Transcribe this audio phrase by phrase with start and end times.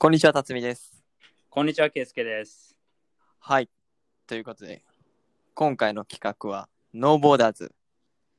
[0.00, 1.02] こんにちは、辰巳です。
[1.50, 2.76] こんにちは、ケイスケです。
[3.40, 3.68] はい。
[4.28, 4.84] ということで、
[5.54, 7.74] 今回の企画は、ノーボーダーズ。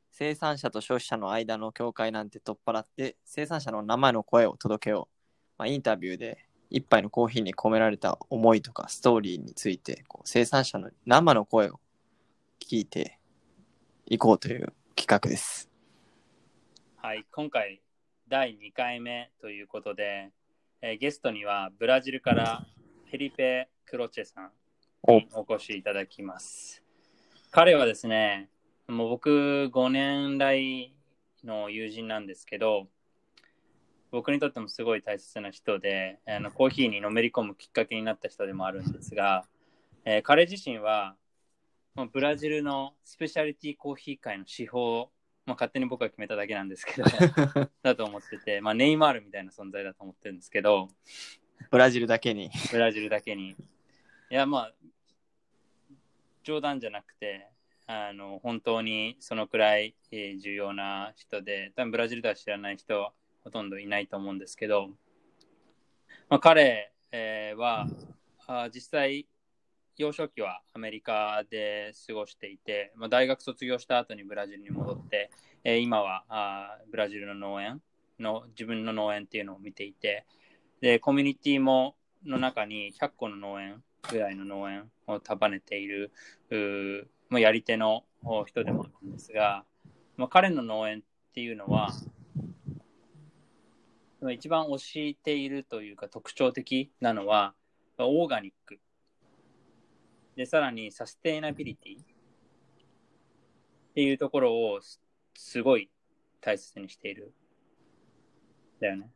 [0.09, 5.15] 生産者と消費者の間の境界なんて取っ払って、生産者の生の声を届けよう。
[5.57, 11.81] まあ、インタビューで、一杯のコーヒーに込められた思いとかストーリーについて、こう生産者の生の声を
[12.61, 13.19] 聞いて
[14.05, 15.69] いこうという企画です。
[16.95, 17.81] はい、今回
[18.29, 20.31] 第2回目ということで、
[20.81, 22.65] えーゲストにはブラジルから
[23.09, 24.51] フェリペ・クロチェさん
[25.09, 26.81] にお越しいただきます。
[27.51, 28.49] 彼はですね、
[28.87, 30.95] もう僕5年来
[31.43, 32.87] の友人なんですけど、
[34.11, 39.45] 僕にとってもすごい大切な人で、あのコーヒーにのめり込むきっかけになった人でもあるんですが、
[40.05, 41.15] えー彼自身は
[41.93, 45.09] もうブラジルのスペシャリティコーヒー界の司法
[45.45, 47.07] まあ、勝手に僕が決めただけなんですけど、
[47.81, 50.89] だと思ってて、まあ、ネイマールみたいな存在だと思ってるんですけど、
[51.71, 52.49] ブラジルだけに。
[52.71, 53.49] ブラジルだけに。
[53.49, 53.55] い
[54.29, 54.73] や、まあ、
[56.43, 57.47] 冗談じゃなくて、
[57.87, 64.89] あの本当にそのくらい、えー重要な人で、多分ブラジルでは知らない人はほとんどいないと思うんですけど、
[66.29, 67.87] まあ、彼、えーは
[68.45, 69.27] あ実際、
[69.99, 75.29] 幼少期はアメリカで過ごしていて、まあ、大学卒業した後にブラジルに戻って、
[75.65, 77.81] えー今はあブラジルの農園
[78.17, 80.25] の自分の農園っていうのを見ていて
[80.79, 86.13] でコミュニティもの中に100個の農園ぐらいの農園を束ねている
[86.49, 88.05] うまあ、やり手の
[88.47, 89.65] 人でもあるんですが、
[90.15, 91.01] まあ、彼の農園っ
[91.33, 91.91] ていうのは
[94.31, 97.53] 一番推しているというか特徴的なのは
[97.97, 98.79] オーガニック。
[100.39, 102.01] でさらにサステイナビリティっ
[103.93, 105.01] ていうところをす
[105.35, 105.89] すごい
[106.39, 107.33] 大切にしている
[108.79, 109.09] だよね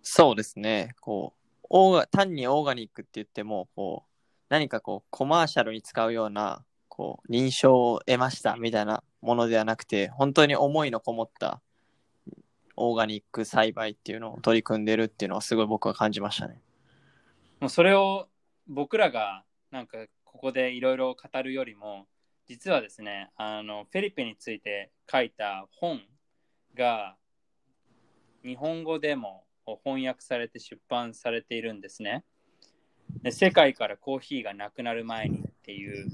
[0.00, 0.94] そうですね。
[1.02, 4.10] こう、オーガ単にオーガニックって言っても、こう、
[4.48, 11.60] 何かこう、コマーシャルに使うような、こう、認証を得ましたみたいなものではなくて、本当に思いのこもった
[12.74, 16.62] オーガニック栽培っていうのを取り組んでるっていうのはすごい僕は感じましたね。
[17.60, 18.28] もうそれを
[18.66, 19.98] 僕らがなんか
[20.32, 22.06] ここでいろいろ語るよりも
[22.46, 26.00] 実はですねあのフェリペについて書いた本
[26.74, 27.16] が
[28.44, 29.44] 日本語でも
[29.84, 32.24] 翻訳されて出版されているんですね。
[33.22, 36.08] で世界からコーヒーがなくなる前にっていう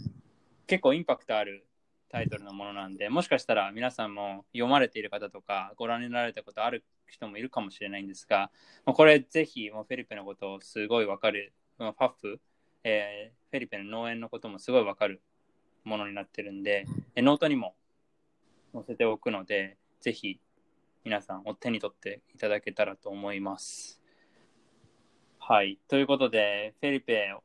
[0.67, 1.67] 結構インパクトある
[2.09, 8.53] タイトルのものなんでもしかしたら皆さんも読まれている方とかご覧になられたことある人もいるかもしれないんですが
[8.85, 12.41] これぜひもうフェリペのことをすごいわかる、ファッフ、
[12.85, 15.23] えーフェリペの農園のこともすごいわかる
[15.85, 17.77] ものになってるんで、えノートにも
[18.73, 20.41] 載せておくので、ぜひ
[21.05, 24.03] 皆さんお手に取っていただけたらと思います。
[25.39, 25.79] はい。
[25.87, 27.37] ということで、フェリペ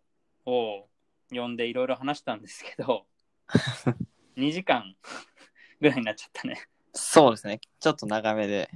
[0.48, 0.88] を
[1.30, 3.06] 呼んでいろいろ話したんですけど、
[4.36, 4.96] 2時間
[5.80, 6.58] ぐらいになっちゃったね。
[6.94, 7.62] そうですね。
[7.80, 8.68] ちょっと長めで。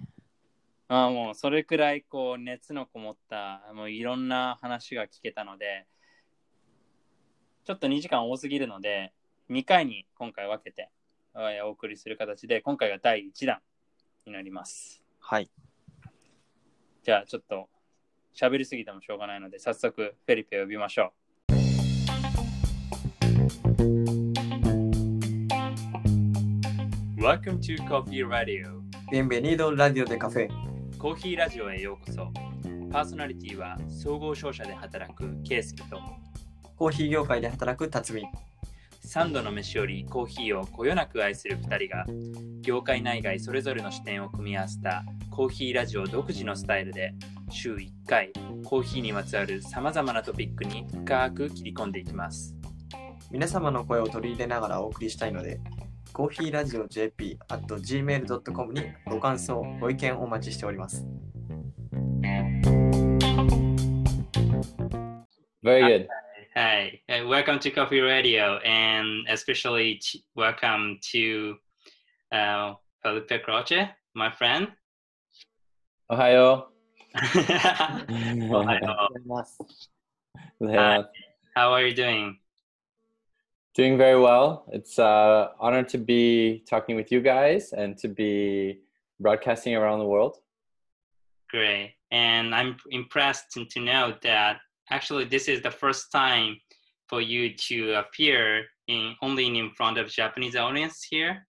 [0.87, 5.87] ああもうそれくらいこう熱のこもったもういろんな話が聞けたので
[7.65, 9.13] ちょっと2時間多すぎるので
[9.49, 10.89] 2回に今回分けて
[11.35, 13.59] えーお送りする形で今回が第1弾
[14.25, 15.01] になります。
[15.19, 15.49] はい。
[17.03, 17.69] じゃあちょっと
[18.35, 21.13] 喋りすぎてもしょうがないので早速フェリペ呼びましょ
[27.17, 28.81] Welcome to Coffee Radio.
[29.09, 30.49] Bienvenido Radio de Café。
[30.97, 32.31] コーヒーラジオへようこそ。
[32.91, 35.99] パーソナリティは総合商社で働くケイスケと
[36.83, 38.27] コーヒー業界で働く辰巳。
[38.99, 42.05] 三度の飯よりコーヒーをこよなく愛する2人が
[42.61, 47.13] 業界内外それぞれの視点を組み合わせたコーヒーラジオ独自のスタイルで
[47.49, 48.33] 週1回
[48.65, 52.53] コーヒーにまつわるさまざまなトピックに深く切り込んでいきます
[53.31, 55.61] 皆様の声を取り入れながらお送りしたいので、
[56.11, 61.07] コーヒーラジオ JP at gmail.com にご感想、ご意見お待ちしております。
[65.63, 66.22] Very good.
[66.55, 69.99] Hi, and welcome to Coffee Radio, and especially
[70.35, 71.55] welcome to
[72.31, 74.67] uh, Felipe Croce, my friend.
[76.11, 76.67] Ohio.
[77.17, 79.09] Ohio.
[80.63, 81.03] Hi,
[81.55, 82.37] how are you doing?
[83.73, 84.65] Doing very well.
[84.71, 88.81] It's an uh, honor to be talking with you guys and to be
[89.19, 90.37] broadcasting around the world.
[91.49, 91.95] Great.
[92.11, 94.59] And I'm impressed to know that
[94.89, 96.57] actually this is the first time
[97.07, 101.45] for you to appear in only in front of Japanese audience here.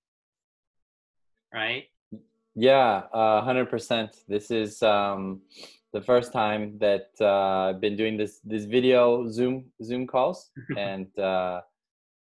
[1.52, 1.84] Right?
[2.54, 4.10] Yeah, uh, 100%.
[4.28, 5.40] This is um,
[5.92, 11.08] the first time that uh, I've been doing this this video Zoom Zoom calls, and
[11.19, 11.60] uh,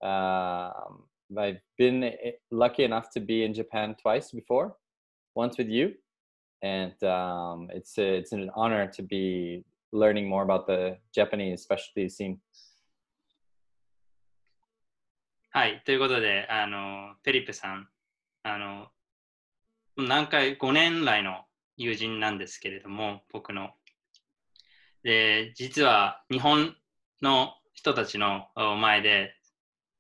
[0.02, 1.04] um
[1.38, 4.78] I've been eh, lucky enough to be in Japan twice before,
[5.36, 5.94] once with you,
[6.62, 12.10] and um, it's a, it's an honor to be learning more about the Japanese specialty
[12.10, 12.38] scene.
[15.52, 17.88] はい、ということで、あの、ペリッペさん、
[18.44, 18.88] あの、
[19.98, 21.46] 何回、5年来の
[21.78, 23.72] 友人なんですけれども、僕の。
[25.04, 26.76] で、実は日本
[27.22, 28.48] の人たちの
[28.80, 29.34] 前で、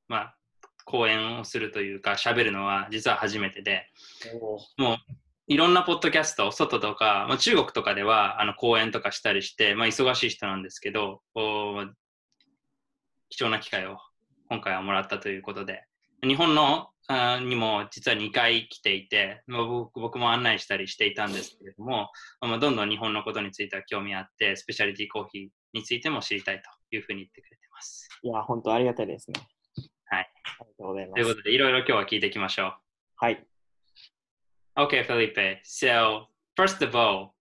[0.07, 0.37] まあ、
[0.85, 3.87] 講演をするというか、喋るのは実は初めてで、
[4.77, 4.97] もう、
[5.49, 11.21] いろんなポッドキャスト、外とか、まあ、中国とかではあの講演とかしたりして、まあ、忙しい人なんですけど、
[13.29, 13.97] 貴重な機会を
[14.49, 15.85] 今回はもらったということで、
[16.21, 22.09] 日本のあにも実は2回来ていて、まあ、僕僕も案内したりしていたんですけれども、
[22.41, 28.09] まあ、どんどん日本のことについては興味あって、スペシャリティコーヒーについても知りたいというふうに言ってくれてます。
[28.21, 29.39] いや、本当ありがたいですね。
[30.07, 30.29] はい。
[30.43, 31.13] ありがとうございます。
[31.13, 32.73] ということで、いろいろ今日は聞いていきましょう。
[33.15, 33.47] はい。
[34.77, 35.57] Okay, Felipe.
[35.63, 37.33] So, first of all,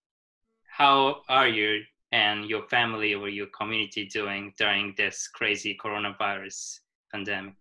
[0.65, 6.81] how are you and your family or your community doing during this crazy coronavirus
[7.13, 7.53] pandemic?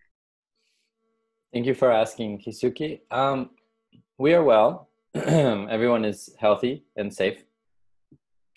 [1.52, 3.02] Thank you for asking, Keisuke.
[3.12, 3.50] Um,
[4.18, 4.88] we are well.
[5.14, 7.44] Everyone is healthy and safe.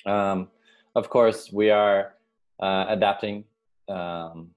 [0.07, 0.47] Um,
[0.95, 2.15] of course, we are
[2.61, 3.43] uh, adapting
[3.89, 4.51] um,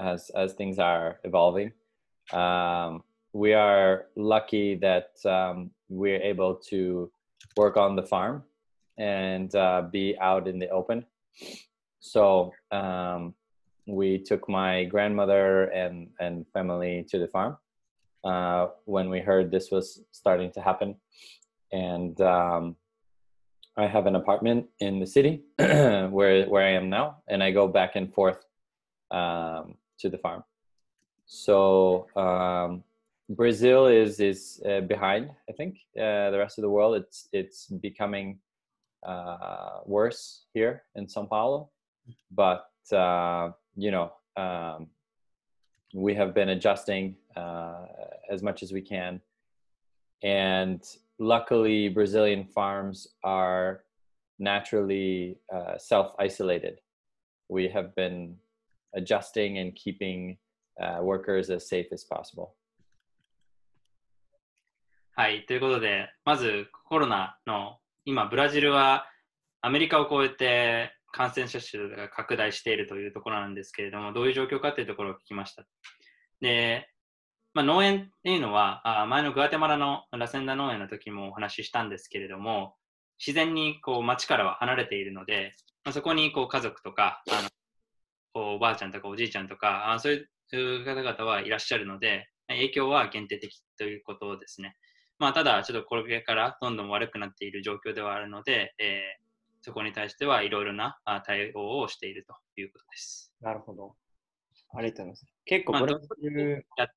[0.00, 1.70] as as things are evolving.
[2.32, 7.10] Um, we are lucky that um, we're able to
[7.56, 8.42] work on the farm
[8.98, 11.04] and uh, be out in the open.
[12.00, 13.34] So um,
[13.86, 17.56] we took my grandmother and and family to the farm
[18.24, 20.96] uh, when we heard this was starting to happen.
[21.72, 22.76] And um,
[23.76, 27.66] I have an apartment in the city where where I am now, and I go
[27.66, 28.44] back and forth
[29.10, 30.44] um, to the farm.
[31.26, 32.84] So um,
[33.36, 35.30] Brazil is is uh, behind.
[35.48, 36.96] I think uh, the rest of the world.
[36.96, 38.38] It's it's becoming
[39.06, 41.70] uh, worse here in São Paulo,
[42.30, 44.88] but uh, you know um,
[45.94, 47.86] we have been adjusting uh,
[48.30, 49.20] as much as we can.
[50.22, 50.82] And
[51.18, 53.84] luckily, Brazilian farms are
[54.38, 56.80] naturally uh, self isolated.
[57.48, 58.36] We have been
[58.94, 60.36] adjusting and keeping
[61.00, 62.56] workers as safe as possible.
[65.14, 67.76] はい、ということで、まずコロナの、
[68.06, 69.06] 今、ブラジルは
[69.60, 75.66] アメリカを超えて感染者数が拡大しているというところなんですけれども、どういう状況かというところを聞きました。
[76.40, 76.88] で、
[77.52, 82.76] まあ、農園っていうのは、あ前のグアテマラのラセンダ農園の時もお話ししたんですけれども、
[83.18, 85.52] 自然にこう町からは離れているので、
[85.84, 87.48] まあ、そこにこう家族とか、あの
[88.32, 90.24] こうおばあちゃんとかおじいちゃんとか、あそうい
[90.54, 94.74] う方々はいらっしゃるので、影響は限定的ということですね。
[95.18, 99.22] まあ、ただ、ちょっとこれからどんどん悪くなっている状況ではあるので、えー
[99.64, 103.32] そこに対してはいろいろなあ対応をしているということです。
[103.40, 103.94] なるほど。
[104.74, 105.34] ありがとうございます。
[105.44, 106.88] 結構まあブラジル、や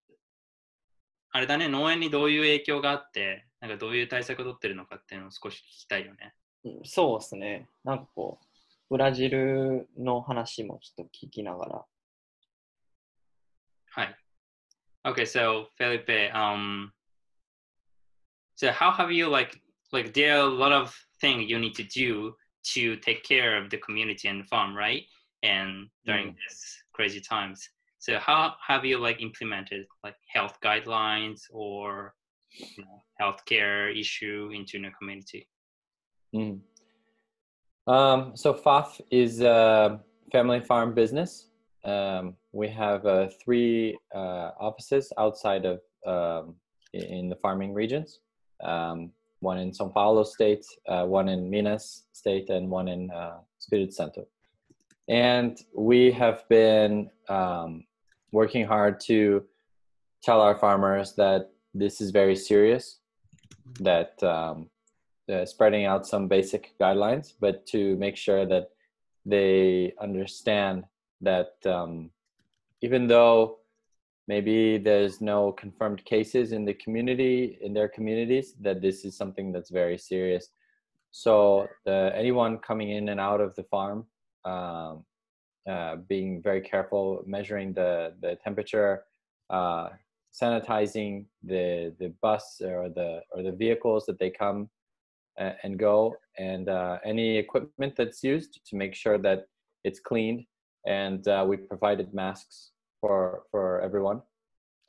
[1.30, 6.34] あれだね、農園にどういう影響があって、なんかどういう対策を取ってるのかっていうのを少し聞きたいよね。
[6.64, 7.70] うんそうですね。
[7.84, 8.46] なんかこう、
[8.90, 11.86] ブラジルの話もちょっと聞きながら。
[13.92, 14.16] はい。
[15.04, 16.90] Okay, so Felipe, um,
[18.56, 19.60] so how have you like
[19.92, 22.36] like there are a lot of things you need to do
[22.74, 25.04] to take care of the community and the farm, right?
[25.44, 26.36] And during Mm.
[26.36, 27.70] this crazy times.
[28.00, 32.16] So how have you like implemented like health guidelines or
[32.60, 35.48] you know, healthcare issue into the community?
[36.34, 36.62] Mm.
[37.88, 41.50] Um, so FAF is a family farm business.
[41.84, 46.56] Um, we have uh, three uh, offices outside of um,
[46.94, 48.20] in the farming regions.
[48.64, 53.38] Um, one in São Paulo State, uh, one in Minas State, and one in uh,
[53.60, 54.28] Espírito Santo.
[55.08, 57.86] And we have been um,
[58.32, 59.44] working hard to
[60.24, 63.00] tell our farmers that this is very serious,
[63.80, 64.70] that um,
[65.32, 68.70] uh, spreading out some basic guidelines, but to make sure that
[69.26, 70.86] they understand
[71.22, 72.10] that um,
[72.82, 73.58] even though
[74.28, 79.52] maybe there's no confirmed cases in the community in their communities, that this is something
[79.52, 80.50] that's very serious.
[81.12, 84.06] So the, anyone coming in and out of the farm,
[84.44, 85.06] um,
[85.70, 89.04] uh, being very careful, measuring the the temperature,
[89.50, 89.90] uh,
[90.34, 94.70] sanitizing the the bus or the or the vehicles that they come
[95.40, 99.48] uh, and go and uh, any equipment that's used to make sure that
[99.84, 100.46] it's cleaned
[100.86, 102.72] and uh, we provided masks
[103.06, 104.22] for for everyone.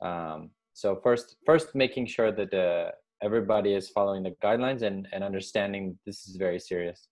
[0.01, 5.23] Um, so first first making sure that uh, everybody is following the guidelines and, and
[5.23, 7.09] understanding this is very serious.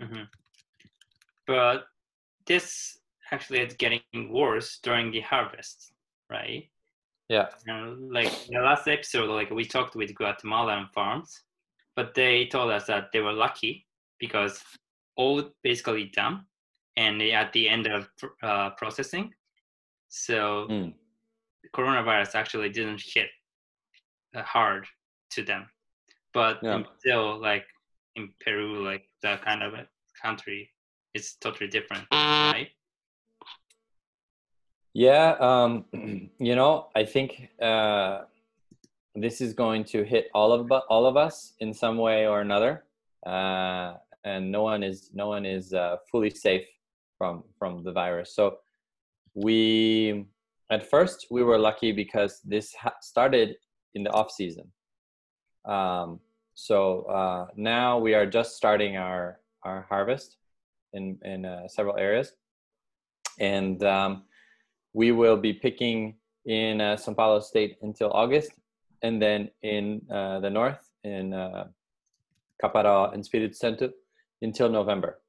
[0.00, 0.28] Hmm
[1.46, 1.84] But
[2.46, 2.98] this
[3.32, 5.92] actually is getting worse during the harvest,
[6.30, 6.64] right?
[7.28, 7.48] yeah.
[7.66, 11.30] And like the last episode, like we talked with Guatemalan farms,
[11.96, 13.86] but they told us that they were lucky
[14.18, 14.62] because
[15.16, 16.46] all basically done,
[16.96, 18.08] and at the end of
[18.42, 19.34] uh, processing,
[20.08, 20.94] so Mm.
[21.62, 23.30] the coronavirus actually didn't hit
[24.34, 24.86] uh, hard
[25.30, 25.68] to them.
[26.32, 26.84] But Yeah.
[26.98, 27.66] still, like
[28.14, 29.88] in Peru, like that kind of a
[30.22, 30.72] country,
[31.14, 32.70] it's totally different, right?
[34.92, 35.84] Yeah, um,
[36.38, 38.24] you know, I think uh,
[39.14, 42.84] this is going to hit all of all of us in some way or another,
[43.26, 46.66] uh, and no one is no one is uh, fully safe
[47.16, 48.34] from from the virus.
[48.34, 48.58] So
[49.44, 50.26] we
[50.70, 53.56] at first we were lucky because this ha- started
[53.94, 54.70] in the off season.
[55.64, 56.20] Um,
[56.54, 60.36] so uh, now we are just starting our our harvest
[60.92, 62.32] in in uh, several areas,
[63.38, 64.24] and um,
[64.92, 68.52] we will be picking in uh, São Paulo State until August,
[69.02, 71.68] and then in uh, the north in uh,
[72.62, 73.90] Caparaó and Espírito Santo
[74.42, 75.20] until November.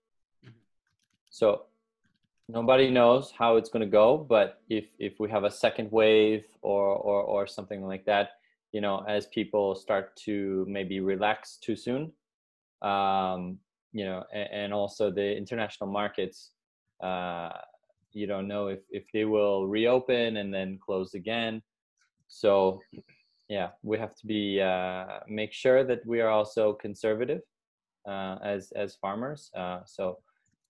[1.29, 1.68] So
[2.49, 6.43] nobody knows how it's going to go, but if if we have a second wave
[6.61, 8.31] or or or something like that,
[8.71, 12.11] you know, as people start to maybe relax too soon,
[12.81, 13.59] um,
[13.93, 16.51] you know, and, and also the international markets.
[17.01, 17.51] Uh,
[18.11, 21.61] you don't know if, if they will reopen and then close again
[22.27, 22.79] so
[23.47, 27.41] yeah we have to be uh, make sure that we are also conservative
[28.07, 30.17] uh, as as farmers uh, so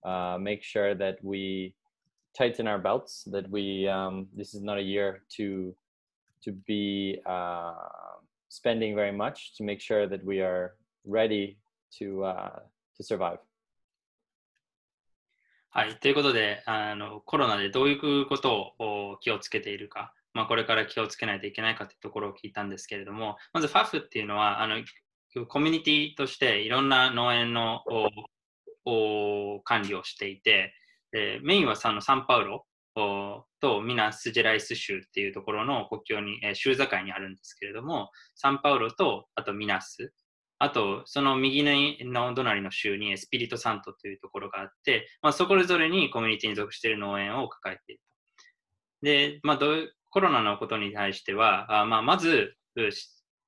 [0.05, 1.75] uh, make sure that we
[2.37, 5.75] tighten our belts that we um, this is not a year to
[6.43, 7.75] to be uh,
[8.49, 10.75] spending very much to make sure that we are
[11.07, 11.57] ready
[11.99, 12.61] to uh,
[12.97, 13.39] to survive
[15.71, 24.77] はい、ということであの、コロナでどういうことをお気をつけているか、まあ、これから気をつけないといけないかというところを聞いたんですけれども、まず FAF っていうのは、あの
[25.49, 28.09] コミュニティとしていろんな農園のおお
[29.64, 30.74] 管理をしていて、
[31.12, 40.14] でメインはサンパウロとミナスジェライス州っていうところの国境に、えー州境にあるんですけれども、サンパウロとあとミナス、
[40.62, 48.02] あと、その右の隣の州にスピリトサントというところがあって、まあ、そこれぞれにコミュニティに属している農園を抱えている。
[49.02, 49.68] で、まあ、ど
[50.10, 52.56] コロナのことに対しては、あまあ、まず、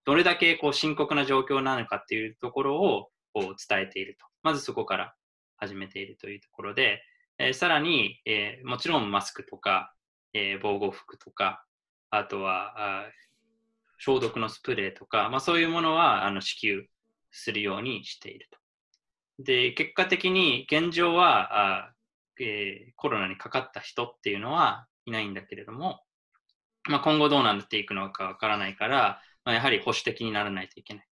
[0.06, 4.26] どれだけこう深刻な状況なのかっていうところをこう伝えていると。
[4.42, 5.14] まずそこから
[5.62, 7.02] 始めているというところで、
[7.38, 9.94] えさらに、えもちろんマスクとか、
[10.34, 11.64] え防護服とか、
[12.10, 13.12] あとはあ
[14.00, 16.88] 消毒のスプレーとか、まあ、そういうものはあの支給
[17.32, 18.60] するようにしていると。
[19.44, 21.94] で、結果的に現状はあ、
[22.40, 26.02] えーコロナにかかった人っていうのはいないんだけれども、
[26.90, 31.08] まあ、今後どうなっていくのかわからないから、まあ、やはり保守的にならないといけない。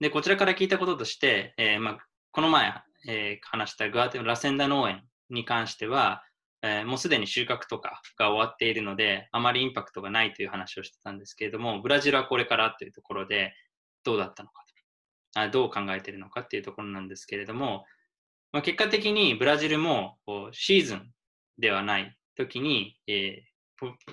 [0.00, 1.98] で、こちらから聞いたこととして、えーまあ、
[2.32, 2.74] この前、
[3.06, 6.24] えー話したグアテラセンダ農園に関しては、
[6.62, 13.54] えーもうすでに収穫とかが終わっているので、あまりインパクトがないという話をしてたんですけれども、ブラジルはこれからというところで、
[14.04, 14.72] どうだったのかと
[15.34, 17.84] あどう考えているのかっていうところなんですけれども、
[18.52, 21.10] まあ、結果的にブラジルもこうシーズン
[21.58, 23.52] ではない時に、えー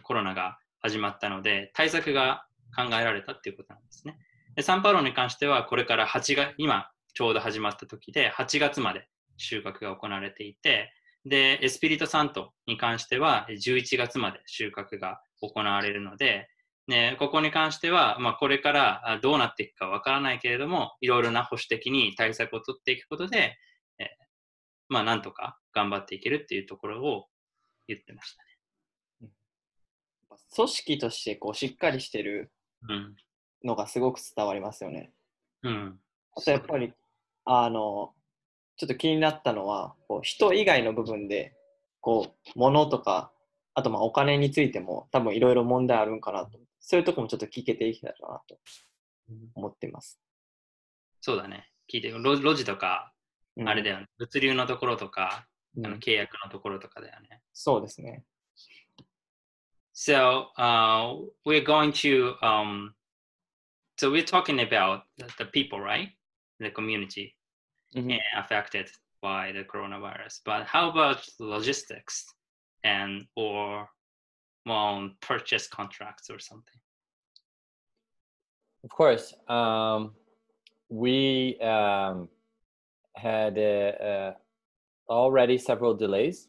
[0.01, 4.17] コロナが始まったので、対策が考えられたっていうことなんですね。
[4.55, 10.91] でサンパウロに関しては、これから8月、今ちょうど始まった時で、8月まで収穫が行われていて、
[11.25, 16.47] で、エスピリトサントに関しては、11月まで収穫が行われるので、
[16.87, 23.57] ね、ここに関しては、まあ、これからあどうなっていくかわからないけれども、いろいろな保守的に対策を取っていくことで、
[23.99, 24.07] えー
[24.87, 27.27] まあ、なんとか頑張っていけるっていうところを
[27.87, 28.49] 言ってましたね。
[30.55, 32.51] 組織としてこうしっかりしてる
[32.87, 33.15] うん。
[33.63, 35.11] のがすごく伝わりますよね。
[35.63, 35.99] うん。
[36.35, 36.93] あとやっぱり、
[37.51, 38.13] あの、
[38.77, 41.55] ちょっと気になったのは、こう人以外の部分で、
[41.99, 43.31] こう、物とか、
[43.73, 46.59] あとまあお金についても多分いろいろ問題あるんかなと。
[46.79, 48.59] そういうとこもちょっと聞けていけたらなと
[49.55, 50.19] 思ってます。
[51.21, 51.71] そうだね。
[51.91, 53.13] 聞いて、路路地とか、
[53.57, 54.05] うんあれだよね。
[54.19, 57.41] 物流のところとか、うんあの契約のところとかだよね。
[57.53, 58.23] そうですね。
[59.93, 62.93] So uh, we're going to, um,
[63.97, 66.09] so we're talking about the people, right?
[66.59, 67.35] The community.
[67.95, 68.19] Mhm.
[68.35, 68.91] affected
[69.21, 70.41] by the coronavirus.
[70.45, 72.25] But how about logistics
[72.83, 73.89] and or
[74.65, 76.79] well, purchase contracts or something?
[78.83, 79.33] Of course.
[79.47, 80.13] Um,
[80.89, 82.29] we um,
[83.15, 84.33] had uh, uh,
[85.09, 86.47] already several delays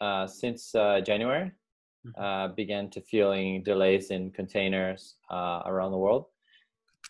[0.00, 1.52] uh, since uh, January.
[2.06, 2.12] Mhm.
[2.16, 6.24] Uh, began to feeling delays in containers uh, around the world,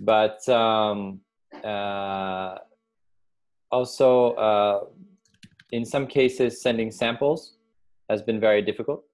[0.01, 1.21] but um,
[1.63, 2.59] uh,
[3.71, 4.85] also uh,
[5.73, 7.57] in some cases sending samples
[8.09, 9.05] has been very difficult.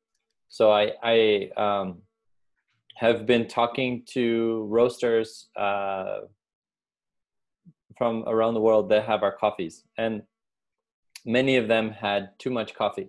[0.49, 1.99] So I, I um,
[2.95, 6.21] have been talking to roasters uh,
[7.99, 10.23] from around the world that have our coffees, and
[11.25, 13.09] many of them had too much coffee.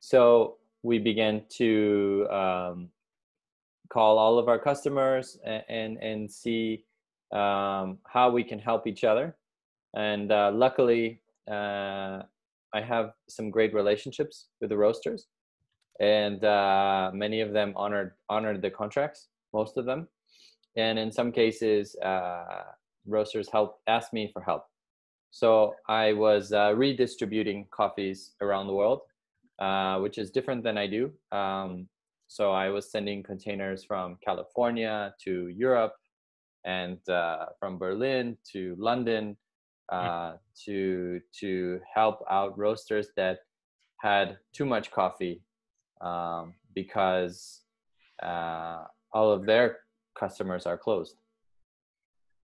[0.00, 2.88] So we began to um,
[3.88, 6.84] call all of our customers and and, and see
[7.32, 9.36] um, how we can help each other.
[9.96, 12.22] And uh, luckily, uh,
[12.74, 15.26] I have some great relationships with the roasters,
[16.00, 20.06] and uh, many of them honored honored the contracts, most of them,
[20.76, 22.64] and in some cases, uh,
[23.06, 24.66] roasters help asked me for help.
[25.30, 29.00] So I was uh, redistributing coffees around the world,
[29.58, 31.12] uh, which is different than I do.
[31.32, 31.88] Um,
[32.28, 35.94] so I was sending containers from California to Europe,
[36.64, 39.36] and uh, from Berlin to London,
[39.88, 43.38] uh, to to help out roasters that
[44.00, 45.42] had too much coffee
[46.00, 47.62] um, because
[48.22, 49.78] uh, all of their
[50.18, 51.16] customers are closed.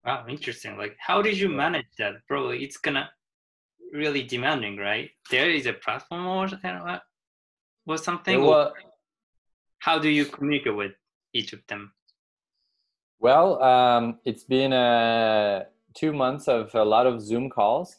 [0.05, 0.77] Wow, interesting.
[0.77, 2.13] Like, how did you manage that?
[2.27, 3.09] Probably it's gonna
[3.93, 5.09] really demanding, right?
[5.29, 6.49] There is a platform or
[7.87, 8.35] or something.
[8.35, 8.73] It or
[9.79, 10.93] how do you communicate with
[11.33, 11.93] each of them?
[13.19, 17.97] Well, um, it's been uh, two months of a lot of Zoom calls,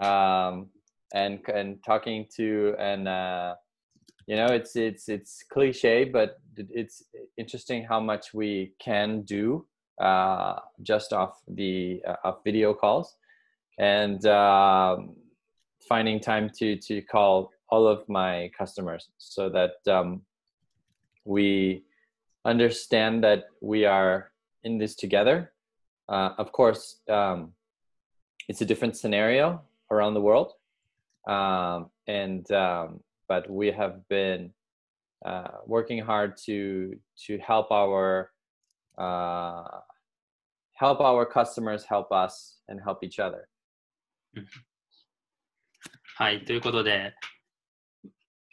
[0.00, 0.68] um,
[1.14, 3.54] and and talking to and uh,
[4.26, 7.04] you know it's it's it's cliche, but it's
[7.36, 9.66] interesting how much we can do
[10.00, 13.16] uh, just off the uh, off video calls,
[13.78, 15.14] and um,
[15.88, 20.22] finding time to to call all of my customers so that um,
[21.24, 21.84] we
[22.44, 24.32] understand that we are
[24.64, 25.52] in this together.
[26.09, 27.53] Uh, of course, um,
[28.47, 30.53] it's a different scenario around the world,
[31.27, 34.51] um, and um, but we have been
[35.25, 38.31] uh, working hard to to help our
[38.97, 39.79] uh,
[40.73, 43.47] help our customers help us and help each other.
[46.15, 47.15] はい、ということで、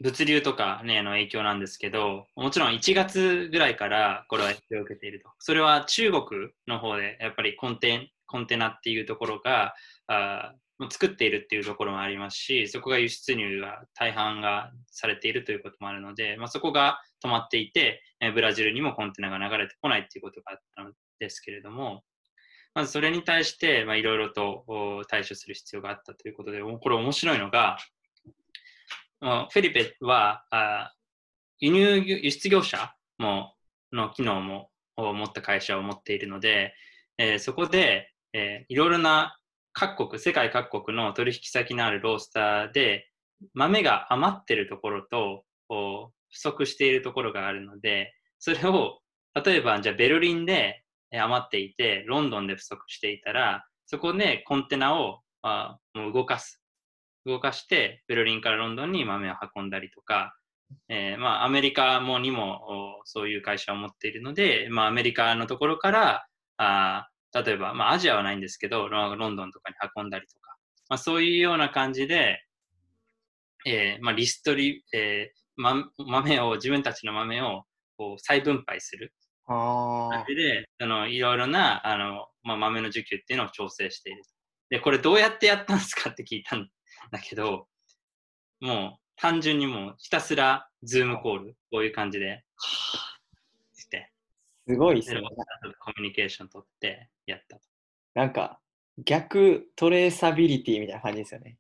[0.02, 5.30] 物流とか、ね、の影響なんですけど、もちろん1月ぐらいからこれは影響を受けていると。
[5.40, 6.24] それは中国
[6.68, 9.74] の方でやっぱりコンテコンテナっていうところが
[10.08, 10.54] あ
[10.90, 18.02] 作っているっていうところもありますし、そこが輸出入が大半がされているということもあるので、まあ、そこが止まっていて、
[18.34, 22.04] ブラジルにもコンテナが流れてこないっていうことがあったんですけれども、
[22.74, 24.66] まずそれに対していろいろと
[25.08, 27.78] 対処する必要があったということで、これ面白いのが、
[29.22, 30.94] フェリペはあ
[31.60, 33.54] 輸入輸出業者も
[33.94, 36.74] の機能もを持った会社を持っているので、
[37.18, 39.38] えーそこで、えーいろいろな
[39.74, 43.10] 各国、世界各国の取引先のあるロースターで
[43.54, 45.44] 豆が余ってるところと
[46.30, 49.00] 不足しているところがあるので、それを
[49.44, 56.65] 例えばじゃあベルリンで余っていて、ロンドンで不足していたら、そこでコンテナをあもう動かす。
[57.26, 60.36] 動かして、ベルリンからロンドンに豆を運んだりとか、
[60.90, 70.56] えーまあ、アメリカもにもおそういう会社を持っているので、まあ、アメリカのところから、あー例えば、まあ、アジアはないんですけど、ロロンドンとかに運んだりとか、
[70.88, 72.40] まあ、そういうような感じで、
[73.66, 77.64] えーまあ、リストリ、えーま、豆を、自分たちの豆を
[77.98, 79.14] こう再分配する。
[79.48, 84.24] あ感じで、あのいろいろなあの、まあ、豆の需給っていうのを調整している。
[84.70, 86.68] で、これどうやってやったんですかって聞いたん
[87.12, 87.68] だけど、
[88.60, 92.44] もう単純にもうひたすらズームコール、こういう感じで
[93.74, 94.12] して、
[94.68, 95.22] すごいですね。
[95.80, 97.62] コミュニケーション取ってやったと。
[98.14, 98.60] なんか、
[99.04, 101.58] 逆トレーサビリティみたいな感じですよね。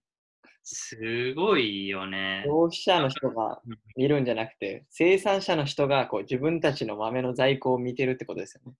[0.63, 2.43] すごいよね。
[2.45, 3.61] 消費者の人が
[3.95, 8.73] 見るんじゃなくて、生産者の人がこう自分たちの豆の在庫を見てるってことですよね。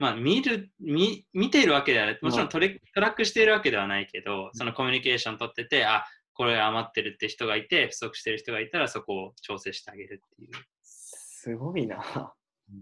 [0.00, 2.18] まあ、見る見、見ているわけではない。
[2.22, 10.50] もちろんトレトラックしているわけではないけど、そのコミュニケーション取ってて、あ、これ余ってるって人がいて、不足してる人がいたらそこを調整してあげるっていう。
[10.82, 11.98] すごいな。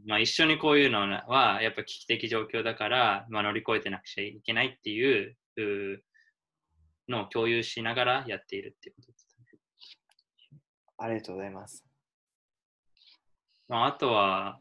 [0.06, 6.04] まあ、一緒にこういうのはやっぱ危機的状況だから、まあ、乗り越えてなくちゃいけないっていうう
[7.08, 9.36] のを共有しながらやっているっていうことです、
[10.52, 10.58] ね。
[10.98, 11.84] ありがとうございます。
[13.68, 14.60] まあ、あとは、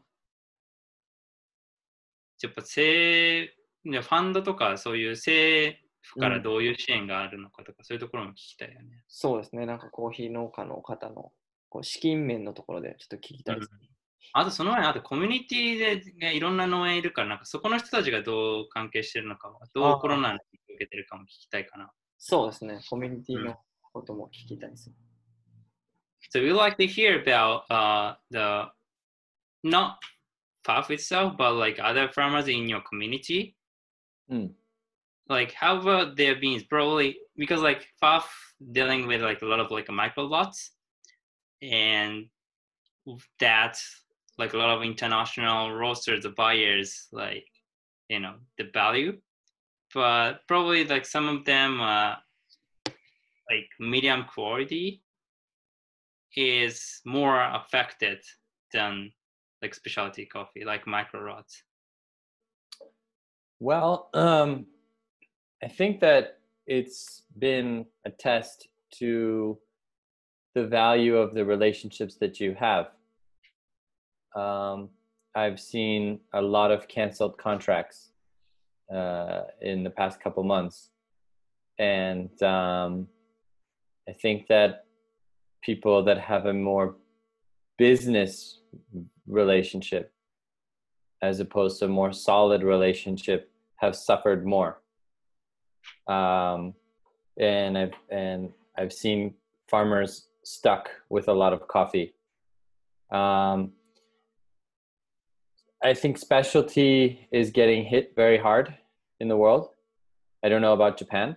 [2.46, 3.52] やっぱ政
[3.84, 9.04] ファンドとかそういう政府からどういう支援があるのかとか、そういうところも聞きたいよね。
[9.08, 9.66] そうですね。
[9.66, 11.32] なんかコーヒー農家の方の
[11.68, 13.88] こう資金面のところでちょっと聞きたいです、ね
[14.34, 20.38] あとその前に、あとコミュニティで、ね、いろんな農園いるから、なんかそこの人たちがどう関係してるのか、どうコロナに
[20.74, 21.90] 受けてるかも聞きたいかな。
[22.18, 22.80] そうですね。
[22.90, 23.56] コミュニティの
[23.92, 24.92] ことも聞きたいです。
[26.34, 28.70] So we like to hear about uh, the
[29.64, 29.94] not
[30.64, 33.56] FAF itself, but like other farmers in your community.
[34.30, 34.52] Mm.
[35.28, 36.64] Like how about their beans?
[36.64, 38.24] Probably because like FAF
[38.72, 40.72] dealing with like a lot of like micro lots,
[41.62, 42.26] and
[43.40, 43.78] that
[44.38, 47.46] like a lot of international roasters, the buyers, like
[48.08, 49.18] you know the value,
[49.94, 52.14] but probably like some of them uh,
[53.50, 55.02] like medium quality
[56.36, 58.18] is more affected
[58.72, 59.10] than
[59.62, 61.62] like specialty coffee, like micro lots.
[63.60, 64.66] Well, um,
[65.62, 68.68] I think that it's been a test
[68.98, 69.58] to
[70.54, 72.88] the value of the relationships that you have.
[74.36, 74.90] Um,
[75.34, 78.10] I've seen a lot of canceled contracts
[78.92, 80.90] uh, in the past couple months,
[81.78, 83.08] and um,
[84.08, 84.84] I think that
[85.62, 86.96] people that have a more
[87.78, 88.60] business
[89.26, 90.12] relationship
[91.22, 94.80] as opposed to a more solid relationship have suffered more.
[96.06, 96.74] Um,
[97.40, 99.32] and i've and i've seen
[99.68, 102.14] farmers stuck with a lot of coffee.
[103.10, 103.72] Um,
[105.82, 108.74] i think specialty is getting hit very hard
[109.20, 109.70] in the world.
[110.44, 111.36] I don't know about japan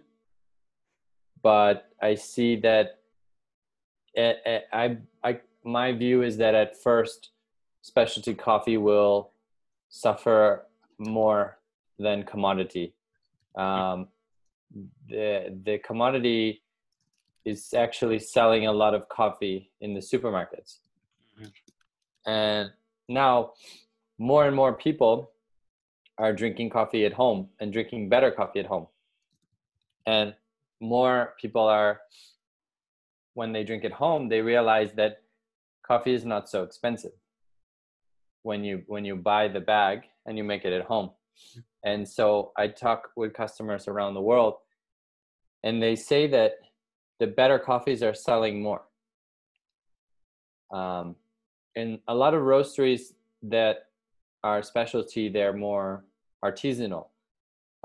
[1.44, 3.00] but i see that
[4.16, 7.30] eh, eh, I, I, my view is that at first
[7.82, 9.32] specialty coffee will
[9.90, 10.66] suffer
[10.98, 11.58] more
[12.00, 12.94] than commodity.
[13.56, 14.08] Um,
[15.10, 16.64] the the commodity
[17.44, 20.80] is actually selling a lot of coffee in the supermarkets,
[21.40, 21.52] Mhm.
[22.26, 22.74] and
[23.08, 23.54] now
[24.18, 25.32] more and more people
[26.18, 28.88] are drinking coffee at home and drinking better coffee at home,
[30.06, 30.36] and
[30.80, 32.02] more people are
[33.34, 35.21] when they drink at home they realize that
[35.92, 37.12] coffee is not so expensive.
[38.44, 41.10] When you when you buy the bag and you make it at home.
[41.84, 44.56] And so i talk with customers around the world
[45.66, 46.52] and they say that
[47.22, 48.84] the better coffees are selling more.
[50.80, 51.16] Um,
[51.76, 53.04] and a lot of roasteries
[53.56, 53.76] that
[54.50, 56.06] are specialty they're more
[56.50, 57.08] artisanal.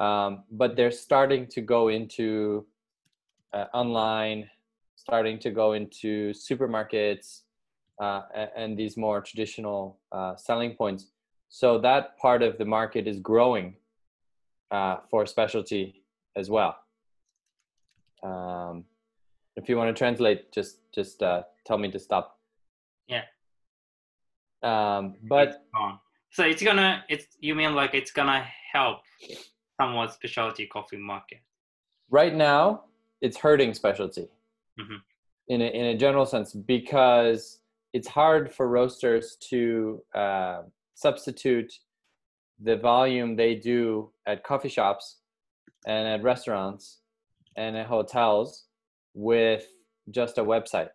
[0.07, 2.67] Um, but they're starting to go into
[3.57, 4.41] uh, online
[5.07, 7.43] starting to go into supermarkets
[8.01, 8.23] uh,
[8.57, 11.07] and these more traditional uh, selling points.
[11.49, 13.77] So that part of the market is growing
[14.71, 16.03] uh, for specialty
[16.37, 16.77] as well.
[18.23, 18.85] Um,
[19.57, 22.39] if you want to translate, just just uh, tell me to stop.
[23.09, 23.23] Yeah.
[24.63, 25.65] Um, but.
[26.31, 28.99] So it's gonna it's you mean like it's gonna help
[29.81, 31.39] somewhat specialty coffee market.
[32.11, 32.85] right now,
[33.23, 34.29] it's hurting specialty
[34.79, 35.01] Mhm.
[35.49, 37.61] in a, in a general sense because
[37.97, 40.61] it's hard for roasters to uh,
[40.95, 41.73] substitute
[42.63, 45.05] the volume they do at coffee shops
[45.87, 47.01] and at restaurants
[47.57, 48.67] and at hotels
[49.15, 49.65] with
[50.11, 50.91] just a website.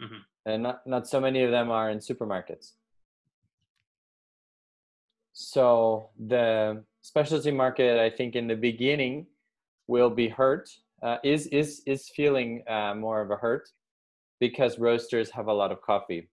[0.00, 0.20] Mhm.
[0.46, 2.66] And not, not so many of them are in supermarkets.
[5.34, 9.26] So the specialty market, I think, in the beginning,
[9.86, 10.70] will be hurt.
[11.02, 13.68] Uh, is is is feeling uh, more of a hurt
[14.40, 16.28] because roasters have a lot of coffee.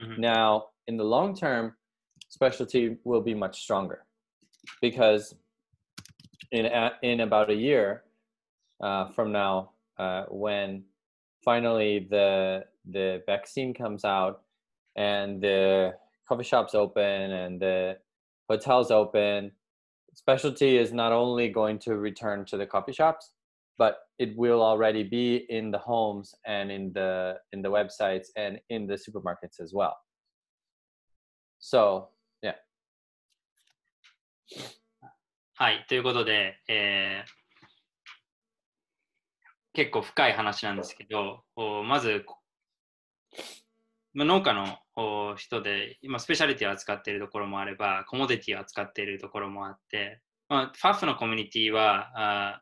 [0.00, 0.18] Mhm.
[0.18, 1.76] Now, in the long term,
[2.28, 4.06] specialty will be much stronger
[4.80, 5.36] because
[6.52, 6.66] in
[7.02, 8.04] in about a year
[8.82, 10.84] uh, from now, uh, when
[11.44, 14.44] finally the the vaccine comes out
[14.96, 15.94] and the
[16.28, 17.98] coffee shops open and the
[18.50, 19.52] hotels open,
[20.14, 23.33] specialty is not only going to return to the coffee shops,
[23.78, 28.60] but it will already be in the homes and in the in the websites and
[28.68, 29.94] in the supermarkets as well.
[31.58, 32.08] So
[32.42, 32.54] yeah
[35.54, 37.44] はい、ということで、えー
[39.74, 42.24] 結構深い話なんですけど、おまず、
[44.14, 52.60] まあ農家のお人で、今、スペシャリティを扱っているところもあれば、コモディティを扱っているところもあって、まあ、ファフのコミュニティは、あ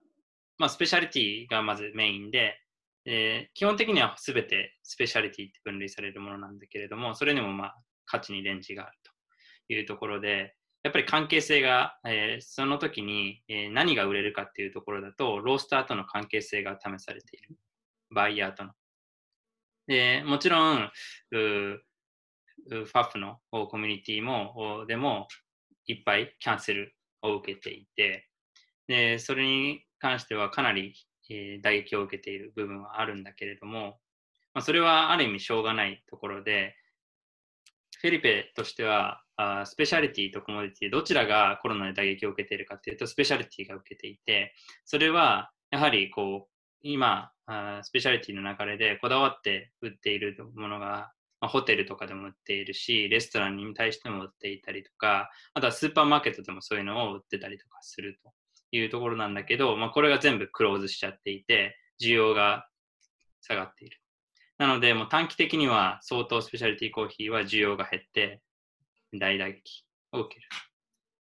[0.62, 2.56] まあ、スペシャリティがまずメインで、
[3.04, 17.56] えー基本的には全てスペシャリティって分類されるものなんだけれども、それにもまあ価値にレンジがあるというところで、やっぱり関係性が、えーその時に、えー何が売れるかっていうところだと、ロースターとの関係性が試されている。
[18.14, 18.70] バイヤーとの。
[19.88, 20.90] で、もちろん、
[21.32, 25.26] うーうファフのコミュニティも、でも
[25.86, 28.28] いっぱいキャンセルを受けていて、
[28.86, 30.94] で、それに関してはかなり、
[31.30, 34.00] えー打撃を受けている部分はあるんだけれども、
[34.52, 36.74] まあ、それはある意味しょうがないところで、
[38.00, 58.32] フェリペとしては、あスペシャリティとコモディティ、どちらがコロナで打撃を受けているかというと、スペシャリティが受けていて、それはやはりこう、今、あスペシャリティの流れでこだわって売っているものが、まあ、ホテルとかでも売っているし、レストランに対しても売っていたりとか、あとはスーパーマーケットでもそういうのを売ってたりとかすると。
[58.72, 62.66] いうところなんだけど、まあ、これが全部クローズしちゃっていて、需要が
[63.40, 63.98] 下がっている。
[64.58, 68.42] なので、もう短期的には相当スペシャリティコーヒーは需要が減って、
[69.12, 70.48] 大打撃を受ける。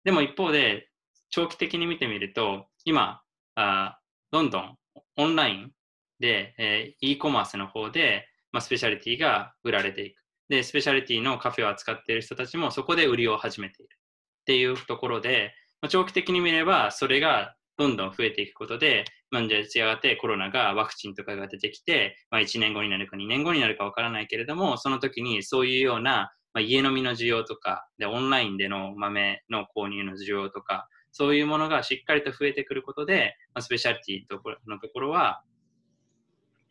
[0.03, 0.89] でも一方で、
[1.29, 3.21] 長期的に見てみると、今、
[3.55, 3.99] あ
[4.31, 4.77] どんどん
[5.17, 5.71] オンライン
[6.19, 10.21] で、えー e コマースの方で、まあ、スペシャリティが売られていく。
[10.49, 13.97] で、スペシャリティのカフェを扱っている人たちもそこで売りを始めている。
[14.41, 35.41] っていうところで、まあ、長期的に見れば、それがどんどん増えていくことで、まあ、じゃあやがてコロナがワクチンとかが出てきて、まあ、1年後になるか2年後になるかわからないけれども、その時にそういうような、まあ、家飲みの需要とかで、オンラインでの豆の購入の需要とか、そういうものがしっかりと増えてくることで、まあ、スペシャリティのところは、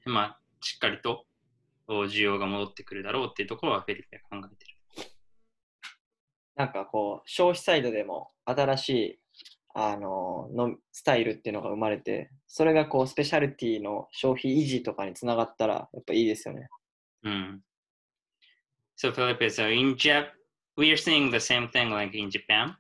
[0.05, 1.25] まあ、しっかりと
[1.89, 4.70] 需要が戻ってくるだろうっていうところはフェリペが考えてる。
[6.61, 9.19] なんかこう、消費サイドでも新しい
[9.73, 16.69] あののスタイルっていうのが生まれて、それがこう、スペシャリティの消費維持とかにつながったら、やっぱいいですよね。
[17.25, 17.61] Mm.
[18.95, 20.27] So Felipe, so in Jap,
[20.77, 22.77] we are seeing the same thing like in Japan.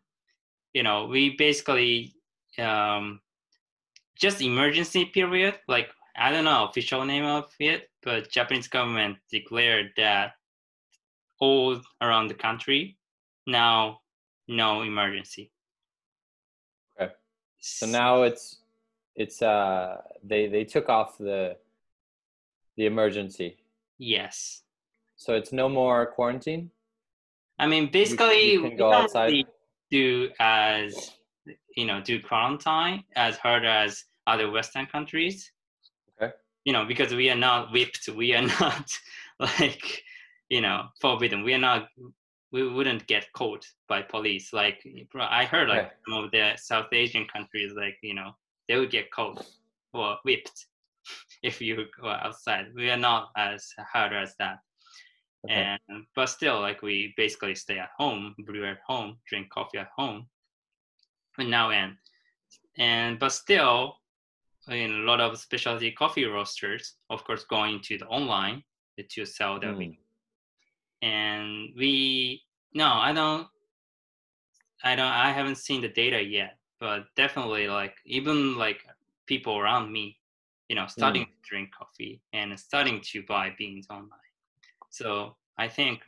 [0.74, 2.12] You know, we basically
[2.58, 3.22] um,
[4.20, 5.54] just emergency period.
[5.68, 10.32] Like I don't know official name of it, but Japanese government declared that
[11.38, 12.98] all around the country
[13.46, 14.00] now
[14.48, 15.50] no emergency.
[17.00, 17.12] Okay.
[17.60, 18.58] So now it's
[19.16, 21.56] it's uh they they took off the
[22.76, 23.56] the emergency.
[23.98, 24.62] yes.
[25.16, 26.70] So it's no more quarantine.
[27.58, 29.44] I mean, basically, you can go outside.
[29.90, 31.12] do as
[31.76, 35.52] you know do quarantine as hard as other Western countries.
[36.16, 36.32] Okay.
[36.64, 38.90] You know, because we are not whipped, we are not
[39.38, 40.02] like
[40.48, 41.44] you know forbidden.
[41.44, 41.88] We are not.
[42.52, 44.52] We wouldn't get caught by police.
[44.52, 44.84] Like
[45.14, 48.32] I heard, like some of the South Asian countries, like you know,
[48.68, 49.46] they would get caught
[49.92, 50.66] or whipped
[51.42, 52.74] if you go outside.
[52.74, 54.58] We are not as hard as that
[55.44, 55.78] Okay.
[55.88, 59.88] and but still like we basically stay at home brew at home drink coffee at
[59.96, 60.26] home
[61.38, 61.96] and now and
[62.76, 63.96] and but still
[64.68, 68.62] in a lot of specialty coffee roasters of course going to the online
[69.08, 69.96] to sell their Mm.
[71.02, 72.42] And we
[72.74, 73.46] no i don't
[74.84, 78.84] i don't i haven't seen the data yet but definitely like even like
[79.26, 80.16] people around me
[80.68, 84.30] you know starting to drink coffee and starting to buy beans online
[84.90, 86.00] so I think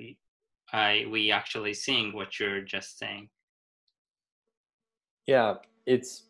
[0.73, 3.29] I we actually seeing what you're just saying.
[5.27, 5.55] Yeah,
[5.87, 6.25] it's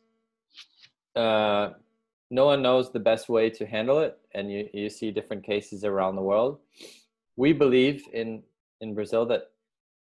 [1.16, 1.70] uh,
[2.31, 5.85] no one knows the best way to handle it, and you, you see different cases
[5.85, 6.59] around the world.
[7.37, 8.42] We believe in
[8.83, 9.42] in Brazil that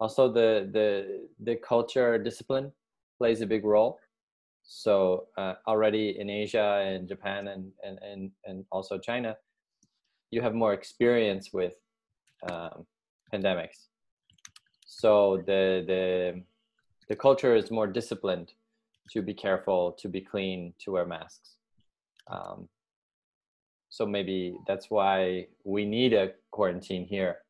[0.01, 2.71] also the the the culture discipline
[3.19, 3.99] plays a big role.
[4.65, 9.37] So uh, already in Asia and Japan and, and and and also China,
[10.31, 11.75] you have more experience with
[12.51, 12.85] um,
[13.33, 13.87] pandemics.
[14.87, 16.43] So the the
[17.09, 18.53] the culture is more disciplined
[19.11, 21.57] to be careful, to be clean, to wear masks.
[22.27, 22.69] Um,
[23.91, 27.45] so maybe that's why we need a quarantine here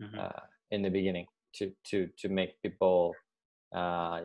[0.00, 0.18] Mhm.
[0.18, 3.12] uh, in the beginning to to to make people
[3.74, 4.20] uh,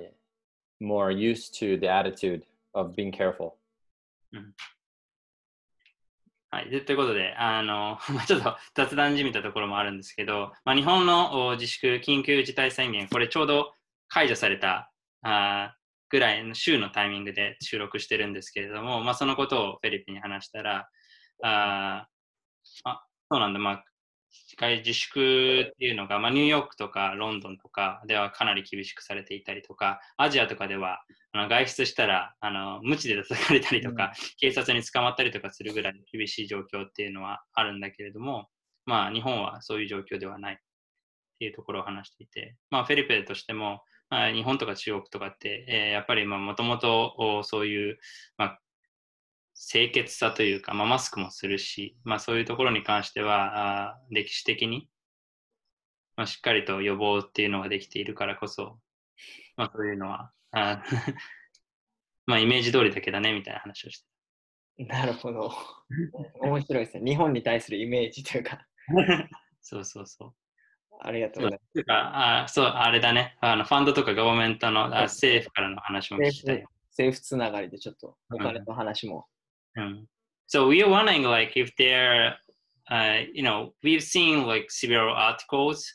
[0.79, 3.53] more used to the attitude of being careful.
[6.51, 13.75] はい、ということで、あの まあちょっと雑談じみたところもあるんですけど、まあ、日本の自粛、緊急事態宣言、これちょうど
[14.07, 15.75] 解除されたあ
[16.09, 20.89] ぐらいの週のタイミングで収録してるんですけれども、まあ、そのことをフェリピンに話したら、
[21.43, 22.07] あ
[22.83, 23.85] あそうなんだ、まあ、
[24.57, 30.99] 外自粛っていうのが、まあ、ニューヨークとかロンドンとかではかなり厳しくされていたりとか、アジアとかでは
[31.31, 38.47] あの外出したらあの無知で叩かれたりとか、うん、警察に捕まったりとかするぐらい厳しい状況っていうのはあるんだけれども、
[38.85, 40.57] まあ、日本はそういう状況ではないっ
[41.39, 47.97] ていうところを話していて、まあ、フェリペとしても、まあ、日本とか中国とかって、えー、やっぱりもともとそういう、
[48.37, 48.59] まあ、
[49.59, 54.89] 清潔さというか、まあ、マスクもするし、まあ、そういうところに関しては、あ歴史的に、
[56.15, 58.79] まあ、しっかりと予防っていうのができているからこそ、
[59.57, 60.81] まあ、そういうのは、あ
[62.25, 64.09] まあ、イメージ通りだけだねみたいな話をして
[64.85, 65.51] なるほど。
[66.39, 67.11] 面白いですね。
[67.11, 68.65] 日本に対するイメージというか。
[69.61, 70.33] そうそうそう。
[71.01, 71.91] ありがとうございます。
[71.91, 73.37] あそう、あれだね。
[73.41, 76.65] あのファンドとかガバメントのあ政府からの話も聞きたい。
[76.91, 79.27] 政府つながりでちょっとお金の話も
[79.77, 80.07] Um,
[80.47, 82.35] so we are wondering, like, if there,
[82.89, 85.85] uh, you know, we've seen like several articles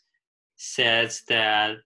[0.56, 1.76] says that,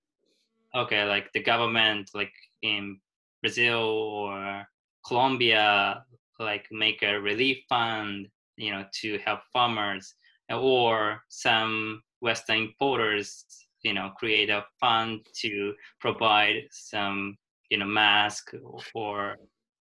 [0.74, 2.98] okay, like the government, like in
[3.42, 4.66] Brazil or
[5.06, 6.04] Colombia,
[6.38, 10.14] like make a relief fund, you know, to help farmers,
[10.50, 13.44] or some Western importers,
[13.82, 17.36] you know, create a fund to provide some,
[17.70, 18.54] you know, mask
[18.94, 19.36] or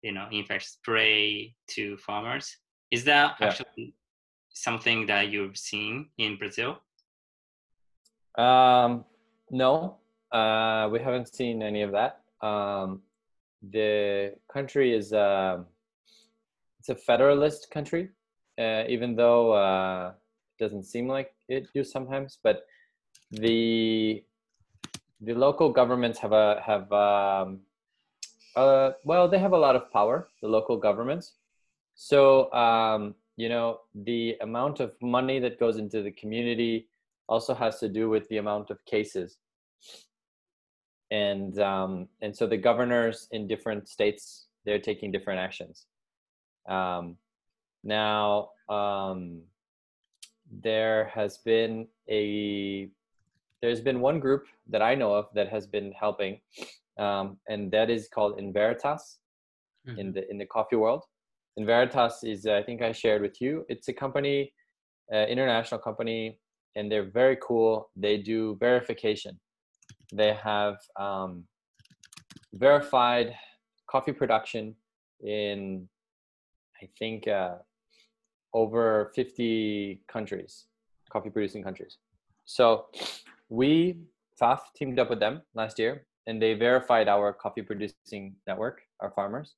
[0.02, 2.56] you know, in fact, spray to farmers.
[2.90, 3.46] Is that yeah.
[3.46, 3.94] actually
[4.50, 6.78] something that you've seen in Brazil?
[8.36, 9.04] Um,
[9.50, 9.98] no,
[10.32, 12.20] uh, we haven't seen any of that.
[12.46, 13.02] Um,
[13.70, 15.58] the country is uh,
[16.80, 18.10] it's a federalist country,
[18.58, 20.12] uh, even though uh,
[20.58, 22.38] it doesn't seem like it do sometimes.
[22.42, 22.66] But
[23.30, 24.24] the
[25.20, 27.60] the local governments have a have um,
[28.56, 31.32] uh, well, they have a lot of power, the local governments.
[31.94, 36.88] So, um, you know, the amount of money that goes into the community
[37.28, 39.38] also has to do with the amount of cases.
[41.10, 45.86] And um, and so the governors in different states they're taking different actions.
[46.68, 47.16] Um,
[47.84, 49.42] now, um,
[50.50, 52.88] there has been a
[53.60, 56.40] there's been one group that I know of that has been helping
[56.98, 59.18] um, and that is called Enveritas
[59.86, 59.98] mm-hmm.
[59.98, 61.04] in the in the coffee world.
[61.58, 63.64] Enveritas is I think I shared with you.
[63.68, 64.52] It's a company,
[65.12, 66.38] uh, international company,
[66.76, 67.90] and they're very cool.
[67.96, 69.38] They do verification.
[70.12, 71.44] They have um,
[72.54, 73.34] verified
[73.90, 74.74] coffee production
[75.20, 75.88] in
[76.82, 77.56] I think uh,
[78.52, 80.66] over 50 countries,
[81.10, 81.98] coffee producing countries.
[82.44, 82.86] So
[83.48, 83.98] we
[84.40, 89.10] FAF teamed up with them last year and they verified our coffee producing network, our
[89.10, 89.54] farmers.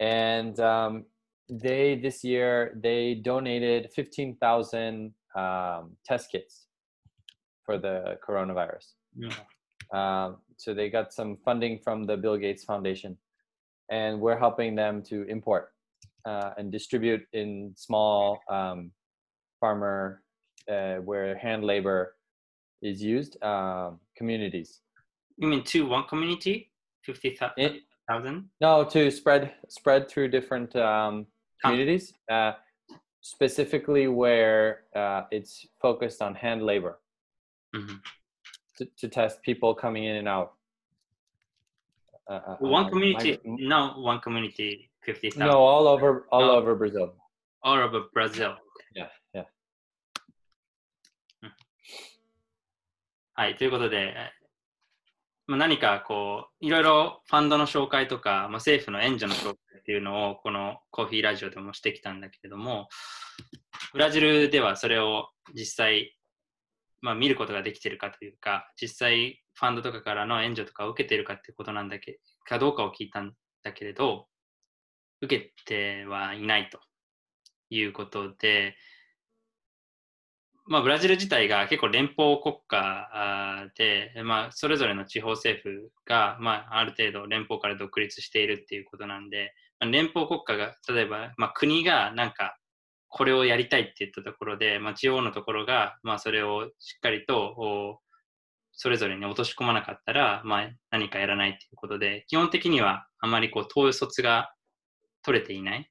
[0.00, 1.04] And um,
[1.48, 6.66] they this year they donated 15,000 um, test kits
[7.64, 8.92] for the coronavirus.
[9.16, 9.34] Yeah.
[9.92, 13.16] Um, so they got some funding from the Bill Gates Foundation,
[13.90, 15.70] and we're helping them to import
[16.26, 18.90] uh, and distribute in small um,
[19.60, 20.22] farmer
[20.70, 22.14] uh, where hand labor
[22.82, 24.80] is used um, communities
[25.37, 26.71] you mean to one community?
[27.03, 28.49] 50,000?
[28.61, 31.25] No, to spread spread through different um,
[31.61, 32.53] communities, uh,
[33.21, 36.99] specifically where uh, it's focused on hand labor
[37.75, 37.95] mm-hmm.
[38.77, 40.53] to, to test people coming in and out.
[42.29, 45.39] Uh, uh one community, my, no, one community, 50,000.
[45.39, 46.51] No, all over, all no.
[46.51, 47.13] over Brazil.
[47.63, 48.55] All over Brazil.
[48.95, 49.43] Yeah, yeah.
[53.35, 54.13] はい、ということで、
[55.48, 62.90] まあ、何かこう、いろいろファンドの紹介とか、まあ、政府の援助の紹介っていうのを、このコーヒーラジオでもしてきたんだけれども、
[63.94, 66.14] ブラジルではそれを実際、
[67.00, 73.32] まあ、見ることができてるかというか、実際ファンドとかからの援助とかを受けてるかっていうことなんだけかどうかを聞いたん
[73.62, 74.26] だけれど、
[75.22, 76.78] 受けてはいないと
[77.70, 78.76] いうことで、
[80.68, 92.58] まあ、ブラジル自体が結構連邦国家で、まあ、それぞれの地方政府が、まあ、ある程度連邦から独立しているっていうことなんで、まあ、連邦国家が例えば、まあ、国がなんか
[93.08, 98.00] これをやりたいって言ったところで、まあ、地方のところが、まあ、それをしっかりと
[98.72, 104.52] それぞれに落とし込まなかったら、まあ、何かやらないっていうことで基本的にはあまりこう統率が
[105.22, 105.90] 取れていない。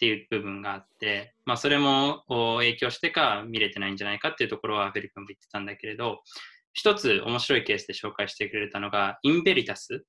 [0.00, 6.22] っていう部分があって、まあ、それも影響してか見れてないんじゃないかっていうところはフェリ君も言ってたんだけれど、
[6.72, 10.06] 一つ面白いケースで紹介してくれたのが、インベリタスっ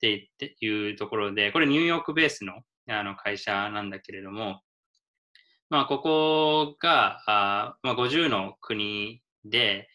[0.00, 0.30] て
[0.60, 2.52] いうところで、これニューヨークベースの
[2.88, 4.60] あの会社なんだけれども、
[5.68, 9.88] まあ、ここがあ、まあ、50の国で、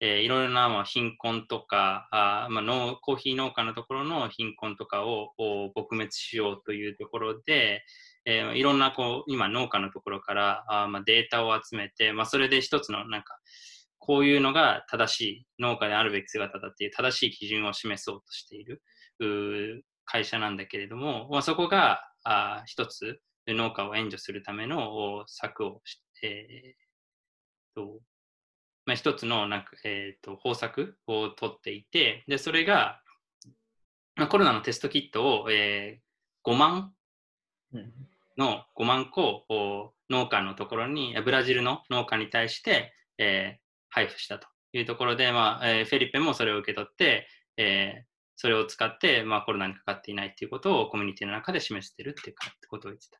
[0.00, 7.82] えーいろいろなまあ貧困とか、あまあ、農コーヒー農家のところの貧困とかを撲滅しようというところで、
[8.26, 13.38] えーいろんなこう今農家のところからあまあデータを集めて、まあ、それで一つのなんか
[13.98, 18.82] こういうのが正しい農家であるべき姿だっていう正しい基準を示そうとしている
[20.04, 28.00] 会社なんだけれども、まあ、そこがあ一つ農家を援助するための策をして、えーと
[28.86, 33.00] まあ、一つのなんか、えー、と方策を取っていて、でそれが、
[34.14, 36.06] まあ、コロナのテストキットを、えー
[36.46, 36.92] 5万
[38.36, 53.18] の5万個を農家のところに、ブラジルの農家に対して、えー配布したというところで、まあえーフェリペもそれを受け取って、えーそれを使って、まあ、コロナにかかっていないということをコミュニティの中で示しているっていうかってことを言ってた。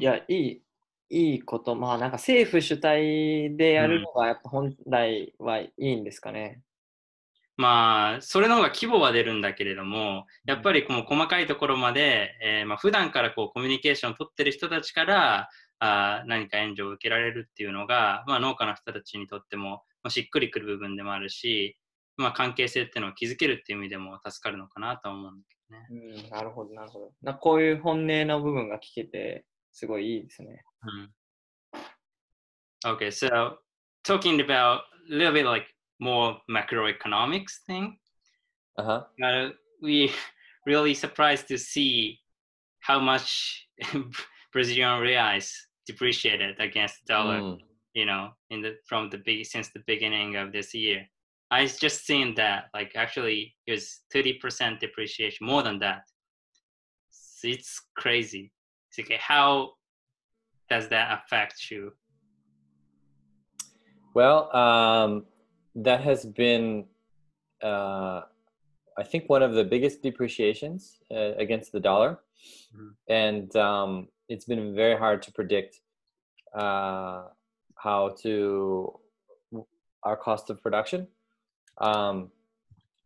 [0.00, 0.62] いや、いい、
[1.10, 1.76] いいこと。
[1.76, 6.62] まあ、なんか政府主体でやるのが、やっぱ本来はいいんですかね。
[7.56, 15.48] まあ、それの方が規模は出るんだけれども、やっぱりこの細かいところまで、えーまあ、普段からこうコミュニケーションを取ってる人たちから
[15.78, 21.76] あー何か援助を受けられるっていうのが、まあ、農家の人たちにとっても、まあ、しっくりくる部分でもあるし、
[22.16, 26.22] まあ、関係性っていうのを築けるっていう意味でも助かるのかなとは思うんだけどね。
[26.24, 27.12] うん、なるほど、なるほど。
[27.22, 30.62] なこういう本音の部分が聞けて、すごいいいですね。
[32.84, 33.58] Okay, so
[34.04, 34.80] talking about
[35.10, 35.66] a little bit like
[36.00, 37.98] more macroeconomics thing,
[38.78, 39.02] Uh huh.
[39.24, 39.48] uh,
[39.82, 40.10] we
[40.66, 42.18] really surprised to see
[42.80, 43.66] how much
[44.52, 45.52] Brazilian reais
[45.86, 47.40] depreciated against the dollar.
[47.40, 47.58] Mm.
[47.94, 51.06] You know, in the from the big since the beginning of this year.
[51.50, 56.00] I just seen that like actually it was thirty percent depreciation, more than that.
[57.10, 58.50] So it's crazy.
[58.88, 59.18] It's okay.
[59.20, 59.72] How
[60.70, 61.92] does that affect you?
[64.14, 65.24] Well, um,
[65.74, 66.86] that has been,
[67.62, 68.22] uh,
[68.96, 72.18] I think, one of the biggest depreciations uh, against the dollar,
[72.74, 72.94] Mhm.
[73.08, 75.80] and um, it's been very hard to predict
[76.54, 77.28] uh,
[77.76, 78.98] how to
[80.02, 81.06] our cost of production,
[81.78, 82.30] um,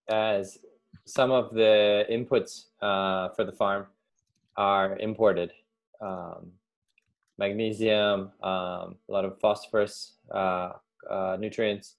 [0.08, 0.58] as
[1.04, 3.86] some of the inputs uh, for the farm
[4.56, 5.52] are imported.
[6.00, 6.52] Um,
[7.38, 10.72] magnesium, um, a lot of phosphorus, uh,
[11.08, 11.96] uh, nutrients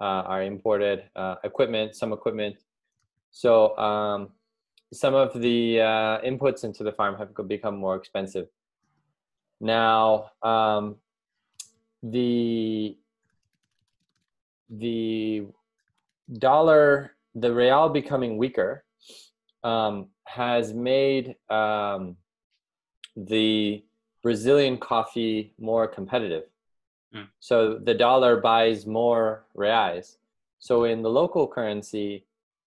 [0.00, 2.56] uh, are imported, uh, equipment, some equipment.
[3.30, 4.28] So um,
[4.92, 8.46] some of the uh, inputs into the farm have become more expensive.
[9.60, 10.96] Now, um,
[12.02, 12.96] the
[14.70, 15.46] the
[16.38, 18.84] dollar, the real becoming weaker,
[19.62, 22.16] um, has made um,
[23.16, 23.84] the
[24.22, 26.44] Brazilian coffee more competitive.
[27.14, 27.28] Mm.
[27.40, 30.16] So the dollar buys more reais.
[30.58, 32.24] So in the local currency,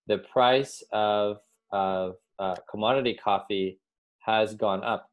[0.07, 1.39] the price of
[1.71, 3.79] of uh, commodity coffee
[4.19, 5.09] has gone up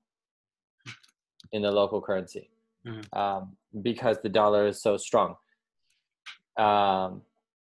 [1.53, 2.51] in the local currency
[2.87, 3.17] Mm.
[3.17, 5.37] um, because the dollar is so strong.
[6.59, 7.23] Um,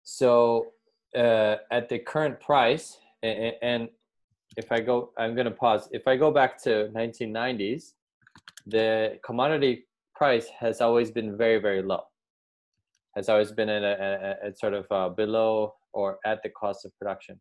[0.03, 0.74] so
[1.16, 3.89] uh, at the current price, and, and
[4.57, 5.88] if I go, I'm going to pause.
[5.91, 7.93] If I go back to 1990s,
[8.68, 9.86] the commodity
[10.16, 12.03] price has always been very, very low.
[13.16, 16.86] Has always been at a, a, a sort of uh, below or at the cost
[16.86, 17.39] of production,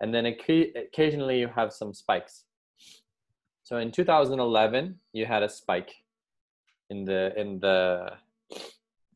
[0.00, 2.44] and then occa- occasionally you have some spikes.
[3.64, 5.92] So in 2011, you had a spike
[6.90, 8.12] in the in the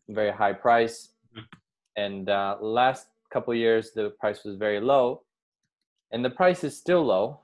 [0.08, 1.44] very high price, Mhm.
[1.96, 5.22] and uh, last couple years the price was very low,
[6.10, 7.40] and the price is still low.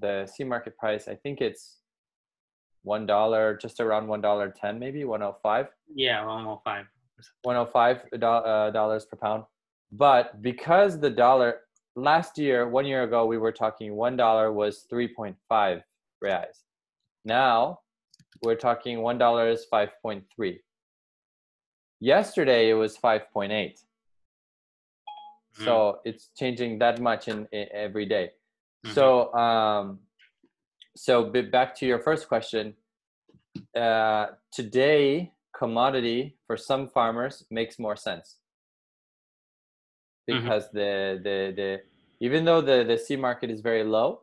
[0.00, 1.77] The C market price, I think it's
[2.88, 5.66] one dollar, just around one dollar ten, maybe one hundred five.
[5.94, 6.86] Yeah, 105.
[7.42, 9.44] 105 do- uh, dollars per pound.
[9.92, 11.50] But because the dollar
[11.96, 15.82] last year, one year ago, we were talking one dollar was 3.5
[16.24, 16.56] reais.
[17.24, 17.80] Now
[18.42, 20.58] we're talking one dollar is 5.3.
[22.00, 23.74] Yesterday it was 5.8.
[25.64, 28.30] So it's changing that much in, in every day.
[28.86, 28.94] Mhm.
[28.94, 29.98] So um,
[30.98, 32.74] so back to your first question.
[33.74, 38.36] Uh, today, commodity for some farmers makes more sense
[40.28, 40.42] mm-hmm.
[40.42, 40.78] because mm-hmm.
[40.78, 41.80] the the the
[42.20, 44.22] even though the the C market is very low,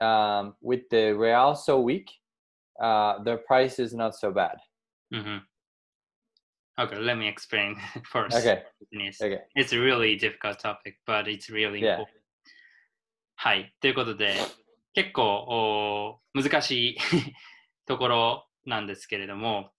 [0.00, 2.10] um, with the real so weak,
[2.80, 4.56] uh, the price is not so bad.
[5.12, 5.38] Mm-hmm.
[6.78, 8.36] Okay, let me explain first.
[8.36, 8.62] Okay.
[9.22, 9.40] okay.
[9.54, 11.98] It's a really difficult topic, but it's really yeah.
[11.98, 12.20] important.
[13.36, 13.74] はい。
[13.80, 14.36] ということで、
[14.94, 16.98] 結構難しい
[17.86, 19.72] ところなんですけれども、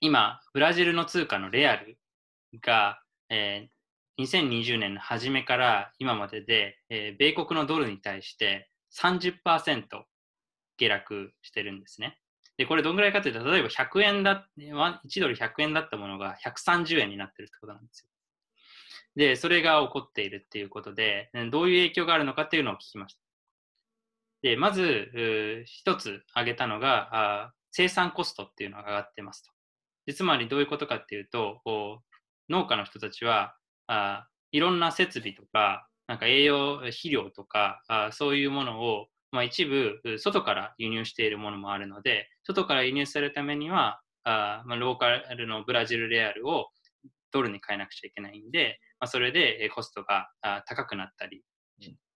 [0.00, 1.96] 今、ブラジルの通貨のレアル
[2.60, 9.86] が、えー、2020年の初めから今までで、えー、米国のドルに対して30%
[10.76, 12.18] 下落してるんですね。
[12.56, 18.08] で、これどんぐらいかというと、例えば100円だ、1ドル100円だったものが130円になってるってことなんですよ。
[19.14, 23.21] で、それが起こっているっていうことで、どういう影響があるのかっていうのを聞きました。
[24.42, 29.52] で、まず、一つ挙げたのが、生産コストっていうのが上がってますと。
[30.12, 46.68] つまりどういうことかっていうと、こう農家の人たちはあいろんな設備とか、なんか栄養、肥料とか、あそういうものを、まあ、一部外から輸入しているものもあるので、外から輸入されるためには、あまあ、ローカルのブラジルレアルを
[47.30, 50.28] ドルに変えなくちゃいけないんで、まあ、それでコストが
[50.66, 51.42] 高くなったり、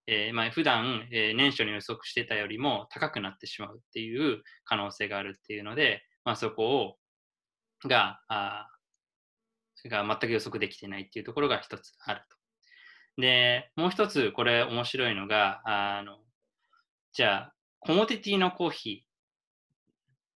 [0.09, 6.96] えー、まあ、普段、えー、年初に予測してたよりも高くなってしまうっていう可能性があるっていうので、まあ、そこ
[7.82, 8.68] をがあ
[9.88, 12.20] が全く予測できてないっていうところが一つある
[13.16, 13.22] と。
[13.22, 16.18] で、もう一つこれ面白いのが、あの
[17.12, 19.07] じゃあ、コモディティのコーヒ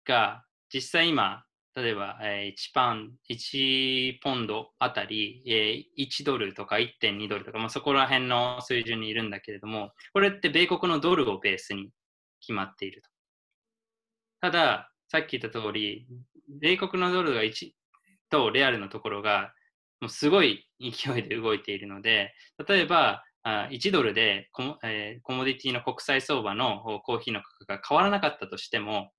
[0.06, 1.44] ーが実際今、
[1.80, 11.90] 例えば、え1パン、1ポンドあたり、え1ドルとか1.2ドルとか、まあ、そこら辺の水準にいるんだけれども、これって米国のドルをベースに
[12.40, 13.10] 決まっていると。
[14.40, 16.08] ただ、さっき言った通り、
[16.48, 17.70] 米国のドルが1
[18.28, 19.54] とレアルのところが、
[20.00, 22.34] もうすごい勢いで動いているので、
[22.66, 29.12] 例えば、1ドルでコモ,、えー、コモディティの国際相場のコーヒーの価格が変わらなかったとしても、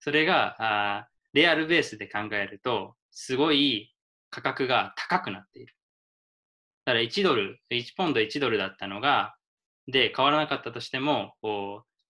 [0.00, 3.94] それがあレアルベースで考えると、すごい
[4.30, 5.74] 価格が高くなっている。
[6.84, 9.34] だから1ドル、1ポンド1ドルだったのが、
[9.86, 11.34] で、変わらなかったとしても、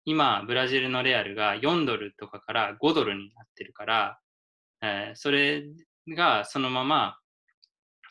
[0.04, 4.18] 今、ブラジルのレアルが4ドルとかから5ドルになってるから、
[4.82, 5.64] えー、それ
[6.08, 7.18] がそのまま、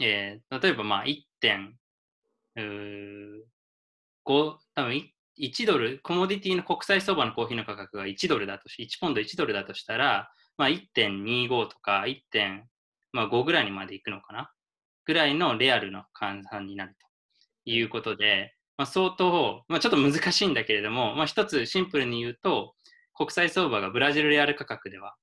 [0.02, 1.76] えー、例えばまあ1.5、
[4.76, 14.52] 多分1ドル、コモディティの国際相場のコーヒーの価格が1ドルだとし、1ポンド1ドルだとしたら、まあ、1.25とか1.5ぐらいにまでいくのかな
[15.06, 16.96] ぐらいのレアルの換算になる
[17.66, 22.74] ということで、まあ、相当、まあ、ちょっと難しいんだけれども、まあ、一つシンプルに言うと、
[23.14, 25.16] 国際相場がブラジルレアル価格では、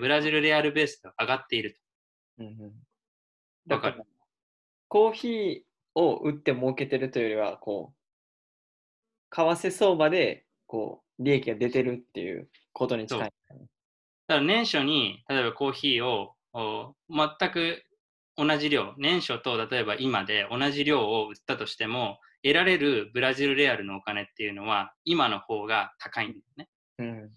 [0.00, 1.80] ブラジルレアルベースでは上がっていると。
[2.38, 2.72] うんうん、
[3.66, 3.96] だから、
[4.88, 13.32] コーヒーを売って儲けてるというよりは、こう、為替相場で、こう、利益が出てるっていうことに近い。
[14.28, 16.34] だから年初に、例えばコーヒーを
[17.08, 17.82] 全く
[18.36, 26.68] 同じ量、年初と例えば今で同じ量を売ったとしても、得られるブラジルレアルのお金っていうのは今の方が高いんだよね。
[26.98, 27.30] うん、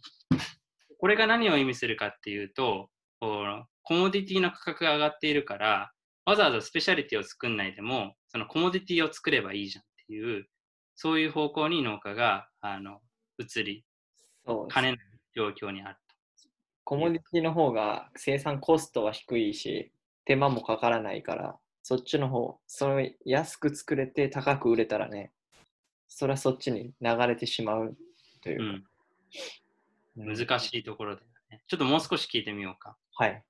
[1.00, 5.92] これが何を意味するかっていうと、コモディティの価格が上がっているから、
[6.26, 10.48] わざわざスペシャリティを作んないでも、そのコモディティを作ればいいじゃんっていう、
[10.96, 13.00] そういう方向に農家があの
[13.40, 13.86] 移り
[14.70, 15.00] かねない
[15.36, 16.09] 状況にあると。
[16.90, 19.92] コモディティの方が生産コストは低いし、
[20.26, 25.32] 手間もかからないから、そっちの方、それ安く作れて高く売れたらね、
[26.08, 27.96] それはそっちに流れてしまう
[28.42, 28.90] というか。
[30.18, 31.62] うん、難しいところだよね。
[31.68, 32.98] ちょっともう少し聞いてみようか。
[33.18, 33.44] はい。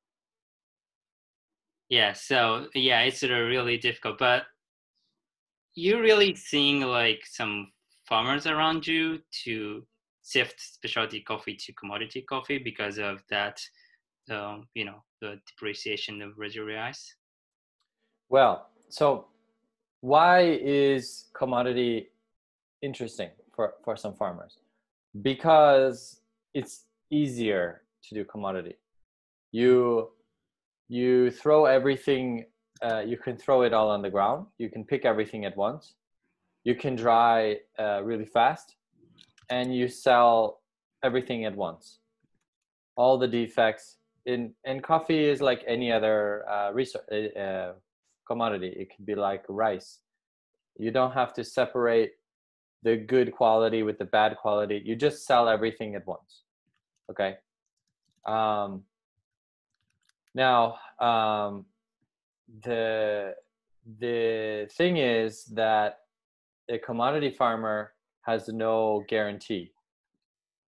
[1.89, 4.47] Yeah, so yeah, it's really difficult, but
[5.77, 7.67] you're really seeing like some
[8.05, 9.87] farmers around you to
[10.29, 13.59] shift specialty coffee to commodity coffee because of that,
[14.29, 17.01] um, you know, the depreciation of Brazilian reais?
[18.29, 19.25] Well, so
[20.01, 22.09] why is commodity
[22.81, 24.59] interesting for, for some farmers?
[25.21, 26.21] Because
[26.53, 28.75] it's easier to do commodity.
[29.51, 30.09] You
[30.89, 32.45] you throw everything
[32.81, 35.93] uh, you can throw it all on the ground you can pick everything at once
[36.63, 38.75] you can dry uh, really fast
[39.49, 40.61] and you sell
[41.03, 41.99] everything at once.
[42.95, 47.73] All the defects in and coffee is like any other uh, resource, uh, uh,
[48.27, 48.73] commodity.
[48.77, 49.99] It could be like rice.
[50.77, 52.11] You don't have to separate
[52.83, 54.81] the good quality with the bad quality.
[54.85, 56.43] You just sell everything at once.
[57.09, 57.37] Okay?
[58.25, 58.83] Um,
[60.35, 61.65] now, um,
[62.63, 63.35] the
[63.99, 65.99] the thing is that
[66.69, 69.71] a commodity farmer has no guarantee.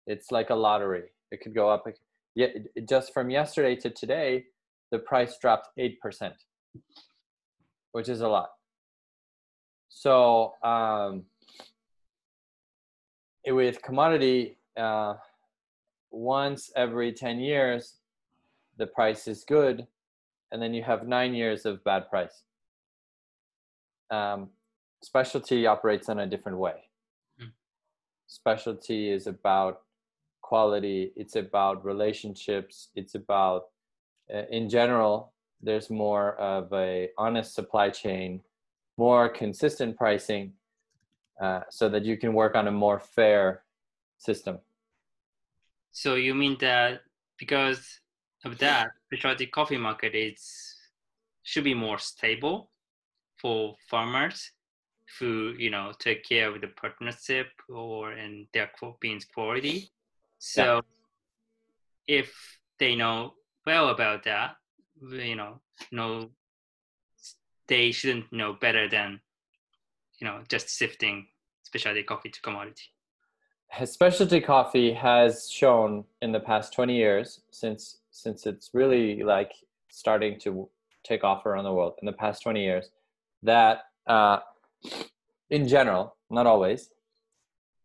[0.07, 1.05] It's like a lottery.
[1.31, 1.85] It could go up.
[2.35, 2.57] Yet,
[2.89, 4.45] just from yesterday to today,
[4.91, 6.35] the price dropped eight percent,
[7.93, 8.51] which is a lot.
[9.89, 11.25] So, um,
[13.47, 15.15] with commodity, uh,
[16.11, 17.97] once every ten years,
[18.79, 19.87] the price is good,
[20.51, 22.43] and then you have nine years of bad price.
[24.11, 24.51] Um,
[25.03, 26.90] specialty operates in a different way.
[28.31, 29.81] Specialty is about
[30.41, 33.65] quality, it's about relationships, it's about,
[34.33, 38.41] uh, in general, there's more of a honest supply chain,
[38.97, 40.53] more consistent pricing,
[41.43, 43.65] uh, so that you can work on a more fair
[44.19, 44.61] system.
[45.91, 47.01] So you mean that
[47.37, 47.99] because
[48.45, 50.77] of that, specialty coffee market is
[51.43, 52.71] should be more stable
[53.41, 54.53] for farmers
[55.19, 59.91] who you know take care of the partnership or in their beans quality.
[60.39, 60.83] So
[62.07, 62.33] if
[62.79, 63.35] they know
[63.67, 64.57] well about that,
[65.11, 65.61] you know,
[65.93, 66.31] know
[67.69, 69.21] they shouldn't know better than
[70.19, 71.27] you know just sifting
[71.63, 72.83] specialty coffee to commodity.
[73.85, 79.53] specialty coffee has shown in the past 20 years since since it's really like
[79.89, 80.69] starting to
[81.05, 82.91] take off around the world in the past 20 years
[83.43, 84.39] that uh,
[85.51, 86.91] in general not always.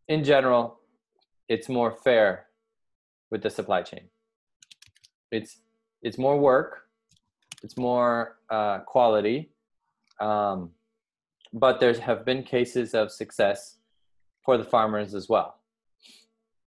[0.08, 0.80] In general
[1.50, 2.48] it's more fair
[3.32, 4.10] with the supply chain.
[5.32, 5.58] It's
[6.02, 6.84] it's more work.
[7.64, 9.50] It's more uh, quality.
[10.20, 10.72] Um,
[11.52, 13.78] but there have been cases of success
[14.44, 15.56] for the farmers as well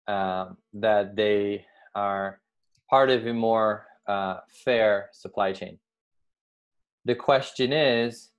[0.08, 1.64] um, that they
[1.94, 2.40] are
[2.90, 5.78] part of a more uh, fair supply chain.
[7.04, 8.30] The question is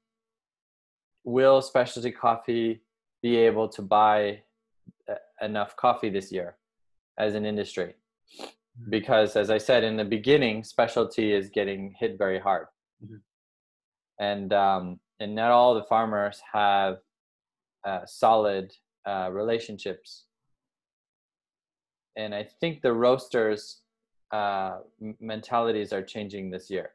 [1.23, 2.81] Will specialty coffee
[3.21, 4.41] be able to buy
[5.09, 6.57] uh, enough coffee this year
[7.17, 7.95] as an industry?
[8.89, 12.67] Because, as I said in the beginning, specialty is getting hit very hard.
[13.03, 13.21] Mhm.
[14.19, 16.99] And, um, and not all the farmers have
[17.85, 18.73] uh, solid
[19.05, 20.25] uh, relationships
[22.19, 23.81] and I think the roasters'
[24.31, 24.79] uh,
[25.19, 26.91] mentalities are changing this year.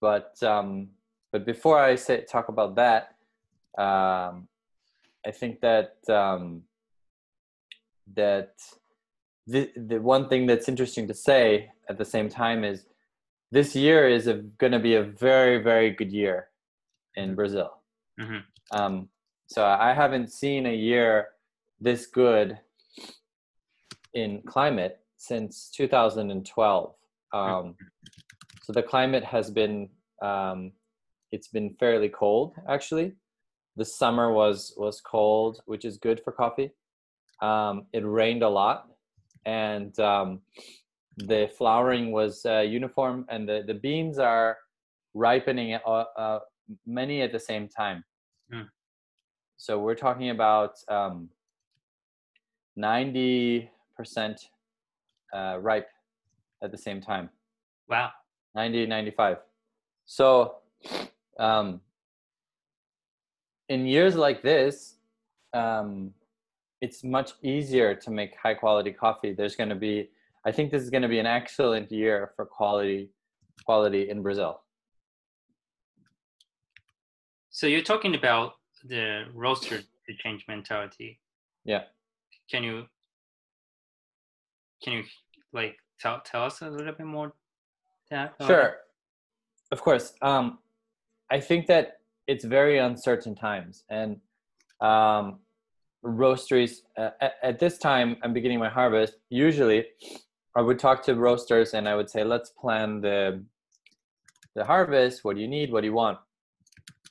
[0.00, 0.90] But um,
[1.32, 3.14] but before I say talk about that,
[3.76, 4.48] um,
[5.26, 6.62] I think that um,
[8.14, 8.54] that
[9.46, 12.86] the the one thing that's interesting to say at the same time is
[13.50, 14.26] this year is
[14.58, 16.48] going to be a very very good year
[17.16, 17.70] in Brazil.
[18.18, 18.42] Mhm.
[18.70, 19.08] Um,
[19.46, 21.28] so I haven't seen a year
[21.80, 22.58] this good
[24.14, 26.94] in climate since 2012.
[27.32, 27.76] Um,
[28.62, 29.88] so the climate has been
[30.22, 30.72] um,
[31.32, 33.12] it's been fairly cold actually.
[33.76, 36.72] The summer was was cold, which is good for coffee.
[37.40, 38.88] Um, it rained a lot,
[39.46, 40.40] and um,
[41.16, 44.56] the flowering was uh, uniform, and the, the beans are
[45.14, 46.40] ripening uh, uh,
[46.86, 48.04] many at the same time.
[48.52, 48.66] Mm.
[49.56, 51.28] So we're talking about um,
[52.76, 54.48] 90 percent
[55.34, 55.88] uh, ripe
[56.62, 57.28] at the same time
[57.88, 58.10] Wow.
[58.54, 59.38] 90 95
[60.06, 60.56] so
[61.38, 61.80] um,
[63.68, 64.96] in years like this
[65.54, 66.12] um,
[66.80, 70.08] it's much easier to make high quality coffee there's going to be
[70.44, 73.10] i think this is going to be an excellent year for quality
[73.64, 74.60] quality in brazil
[77.58, 78.52] So you're talking about
[78.84, 81.18] the roaster to change mentality.
[81.64, 81.82] Yeah.
[82.48, 82.86] Can you
[84.80, 85.02] can you
[85.52, 87.32] like tell tell us a little bit more
[88.12, 88.30] it?
[88.46, 88.76] Sure.
[89.72, 90.12] Of course.
[90.22, 90.60] Um,
[91.30, 94.20] I think that it's very uncertain times, and
[94.80, 95.40] um,
[96.04, 99.14] roasteries uh, at, at this time, I'm beginning my harvest.
[99.30, 99.86] Usually,
[100.56, 103.42] I would talk to roasters, and I would say, "Let's plan the
[104.54, 105.24] the harvest.
[105.24, 105.72] What do you need?
[105.72, 106.18] What do you want?"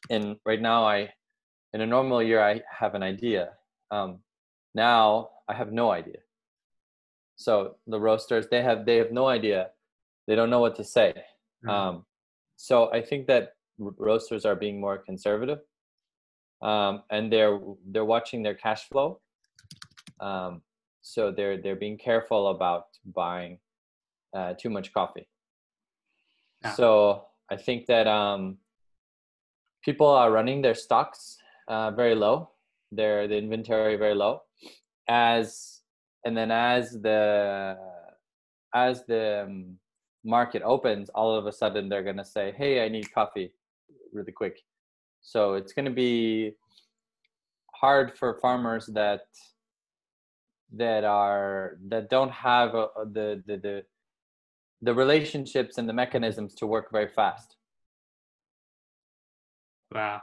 [0.09, 1.13] And right now, I
[1.73, 3.51] in a normal year, I have an idea.
[3.91, 4.19] Um,
[4.73, 6.19] now, I have no idea.
[7.35, 9.71] So the roasters, they have they have no idea.
[10.27, 11.13] They don't know what to say.
[11.63, 11.69] Mhm.
[11.69, 12.05] Um,
[12.55, 15.59] so I think that roasters are being more conservative,
[16.61, 19.19] um, and they're they're watching their cash flow.
[20.19, 20.61] Um,
[21.01, 23.59] so they're they're being careful about buying
[24.35, 25.27] uh, too much coffee.
[26.63, 26.73] Yeah.
[26.73, 28.57] So I think that um,
[29.83, 32.49] people are running their stocks uh, very low,
[32.91, 34.41] their the inventory very low,
[35.07, 35.81] as
[36.25, 37.77] and then as the
[38.73, 39.77] as the um,
[40.23, 43.53] market opens, all of a sudden they're gonna say, "Hey, I need coffee,
[44.17, 44.57] really quick."
[45.21, 46.55] So it's gonna be
[47.73, 49.21] hard for farmers that
[50.73, 53.75] that are that don't have uh, uh, the the the
[54.81, 57.55] the relationships and the mechanisms to work very fast.
[59.91, 60.21] Wow.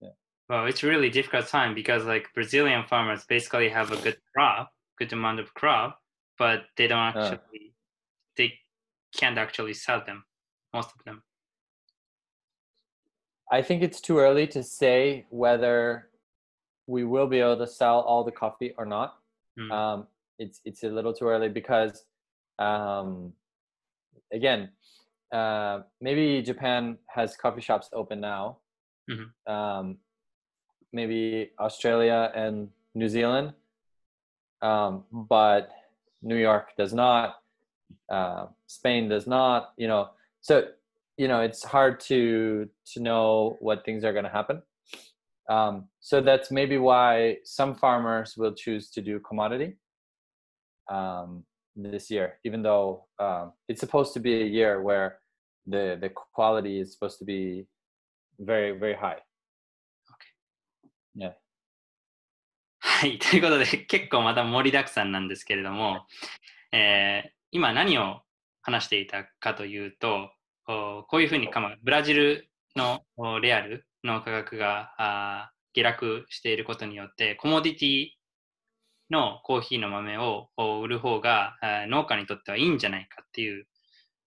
[0.00, 0.14] Yeah.
[0.48, 5.12] Well, it's really difficult time because like Brazilian farmers basically have a good crop, good
[5.12, 5.98] amount of crop,
[6.38, 7.20] but they don't Uh.
[7.20, 7.74] actually
[8.36, 8.52] they
[9.16, 10.24] can't actually sell them,
[10.72, 11.22] most of them.
[13.50, 16.08] I think it's too early to say whether
[16.86, 19.18] we will be able to sell all the coffee or not.
[19.58, 19.70] Mm.
[19.72, 20.06] Um,
[20.38, 22.04] it's it's a little too early because,
[22.58, 23.32] um,
[24.32, 24.70] again,
[25.32, 28.58] uh, maybe Japan has coffee shops open now.
[29.10, 29.30] Mhm.
[29.46, 29.98] Um,
[30.92, 33.54] maybe Australia and New Zealand,
[34.62, 35.70] um, but
[36.22, 37.40] New York does not.
[38.08, 39.72] Uh, Spain does not.
[39.76, 40.68] You know, so
[41.17, 44.61] you know it's hard to to know what things are going to happen.
[45.49, 49.77] Um, so that's maybe why some farmers will choose to do commodity
[50.89, 51.43] um,
[51.75, 55.19] this year, even though um, it's supposed to be a year where
[55.67, 57.67] the the quality is supposed to be
[58.39, 59.21] very very high.
[62.83, 66.05] はい、ということで結構また盛りだくさんなんですけれども、
[66.71, 68.21] えー今何を
[68.61, 70.29] 話していたかというと、お
[70.66, 73.02] こういうふうにかまブラジルの
[73.40, 78.08] レアルの価格が下落していることによって、コモディティ
[79.10, 80.48] のコーヒーの豆を
[80.82, 81.56] 売る方が
[81.88, 83.66] 農家にとってはいいんじゃないかっていう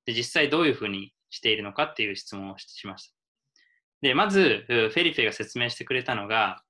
[0.09, 3.15] で、実際どういうふうにしているのかっていう質問をしました。
[4.01, 6.63] で、まず、フェリペが説明してくれたのが、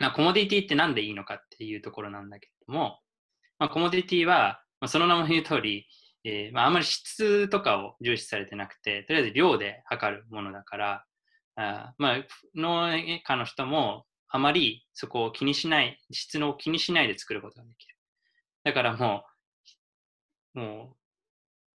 [0.00, 2.98] まあ、コモディティって何でいいのかっていうところなんだけども、
[3.60, 5.86] まあ、コモディティは、まあ、その名も言う通り、
[6.24, 11.04] えーまあ、あまり質とかを重視されてなくて、とりあえず量で測るものだから、
[11.56, 12.16] あまあ、
[12.54, 17.94] 農家の人もあまりそこを気にしない、質のを気にしないで作ることができる。
[18.64, 19.24] だからも
[20.54, 20.96] う、もう、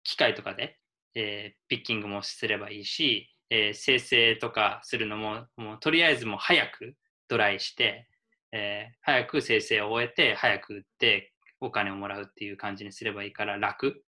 [0.05, 0.79] 機械とかで、
[1.15, 6.95] えーピッキングもすればいいし、えー生成とかするのも、もうとりあえずもう早く
[7.29, 8.09] ドライして、
[8.53, 14.05] えー早く生成を終えて、早く売ってお金をもらうっていう感じにすればいいから楽。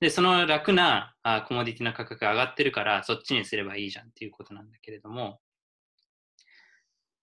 [0.00, 5.40] で、その楽なあコモディティの価格が上がってるから、そっちにすればいいじゃんっていうことなんだけれども、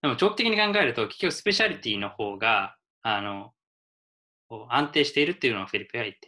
[0.01, 3.51] でも長期的に考えると、結局スペシャリティの方が、あの、
[4.69, 6.27] 安定しているっていうのをフェリペは言って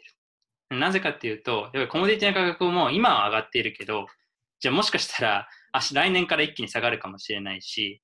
[0.70, 0.80] る。
[0.80, 4.08] なぜかっていうと、やっぱりコモディティの価格も今は上がっているけど、
[4.60, 5.48] じゃあもしかしたら、
[5.94, 8.02] 来年から一気に下がるかもしれないし、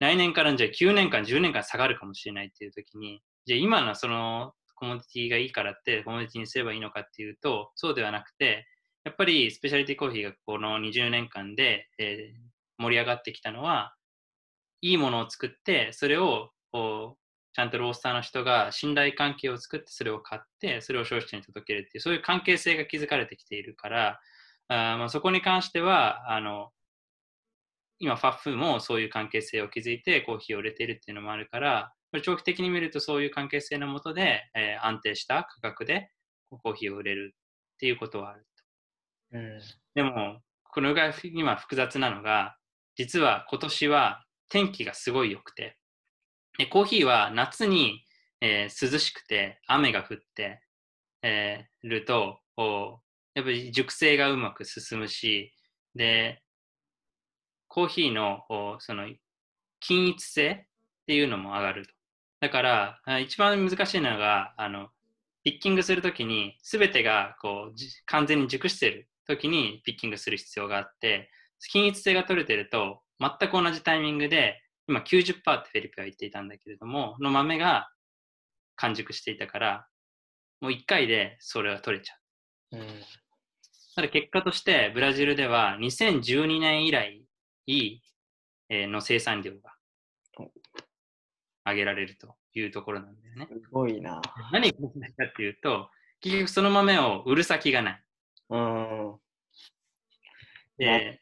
[0.00, 4.52] 来年からじゃあ9年間、10年間下がるかもしれないっていう時に、じゃあ今のその
[4.84, 8.66] コモディティがいいからってコモディティにすればいいのかっていうと、そうではなくて、
[9.04, 13.94] やっぱりスペシャリティコーヒーがこの20年間で、えー盛り上がってきたのは、
[14.80, 17.24] いいものを作って、それをこう
[17.54, 24.20] ちゃんとロースターの人が信頼関係を作って、それを買って、それを消費者に届けるっていう、そういう関係性が築かれてきているから、
[24.68, 26.70] あまあ、そこに関しては、あの、
[28.00, 36.12] 今、ファッフーもそういう関係性を築いてコーヒーを売れているっていうのもあるから、これ長期的に見るとそういう関係性のもとで、えー安定した価格で
[36.48, 38.46] コーヒーを売れるっていうことはある。
[39.32, 39.60] うん。
[39.96, 42.56] でも、これが今複雑なのが、
[42.94, 45.76] 実は今年は天気がすごい良くて、
[46.56, 48.04] でコーヒーは夏に、
[48.40, 50.60] えー涼しくて雨が降って、
[51.22, 52.38] えーると、
[53.34, 55.52] やっぱり熟成がうまく進むし、
[55.96, 56.44] で、
[57.66, 58.44] コーヒーの
[58.78, 59.08] その
[59.80, 61.93] 均一性っていうのも上がると。
[62.44, 64.90] だから、あ一番難しいのが、あの、
[65.44, 71.30] ピッキングするときに、すべてがこうじ完全に熟しているときにピッキングする必要があって、
[71.70, 77.88] 均一性が取れてると、全く同じタイミングで、今90%ってフェリペは言っていたんだけれども、の豆が
[78.76, 79.86] 完熟していたから、
[80.60, 82.14] もう1回でそれは取れちゃ
[82.72, 82.76] う。
[82.76, 82.86] うん。
[83.94, 87.24] ただ結果として、ブラジルでは2012年以来、
[88.68, 89.73] えーの生産量が
[91.66, 93.48] 上げられるというところなんだよね。
[93.50, 94.20] すごいな。
[94.52, 95.90] 何が問題かっていうと、
[96.20, 98.02] 結局その豆を売る先がない。
[98.50, 99.16] うん。
[100.78, 101.20] で、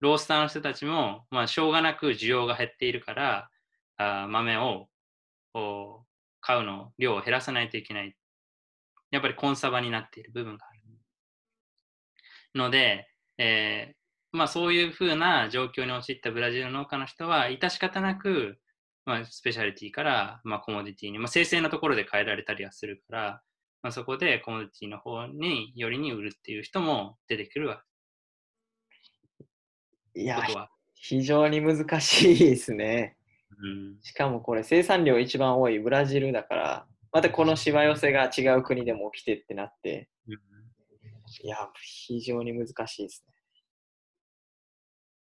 [0.00, 3.50] ロースターの人たちも、まあ、しょうがなく需要が減っているから、
[3.96, 4.88] あー豆を
[5.52, 6.06] こう
[6.40, 8.14] 買うの、量を減らさないといけない。
[9.10, 10.74] やっぱりコンサバになっている部分がある。
[12.54, 13.08] ので、
[13.38, 18.58] えーまあ、そういうふうな状況に陥ったブラジルの農家の人は、致し方なく、
[19.06, 23.42] まあ、スペシャリティから、まあ、コモディティに、まあ、生成のところで変えられたりはするから、
[23.82, 27.82] まあ、そこでコモディティの方によりに売るっていう人も出てくるわ
[30.14, 30.40] いや。
[30.94, 33.18] 非常に難しいですね。
[33.62, 40.08] うんしかもこれ生産量一番多いブラジルだから、またこのしわ寄せが違う国でも起きてってなって、
[41.42, 41.56] いや、
[42.06, 43.24] 非常に難しいです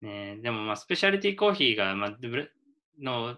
[0.01, 0.35] ね。
[0.35, 2.17] ね、でもまあスペシャリティコーヒーが,、まあ、
[3.01, 3.37] の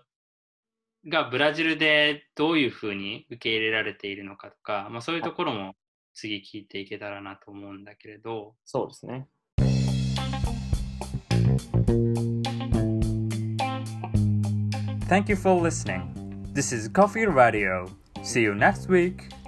[1.07, 5.75] がブラジルでどういうふうに受け入れられているのかとか、まあ、そういうところも
[6.13, 8.55] 次聞いていけたらなと思うんだけれど。
[8.65, 9.27] そうですね。
[15.07, 16.13] Thank you for listening.
[16.53, 17.87] This is Coffee Radio.
[18.21, 19.40] See you next week.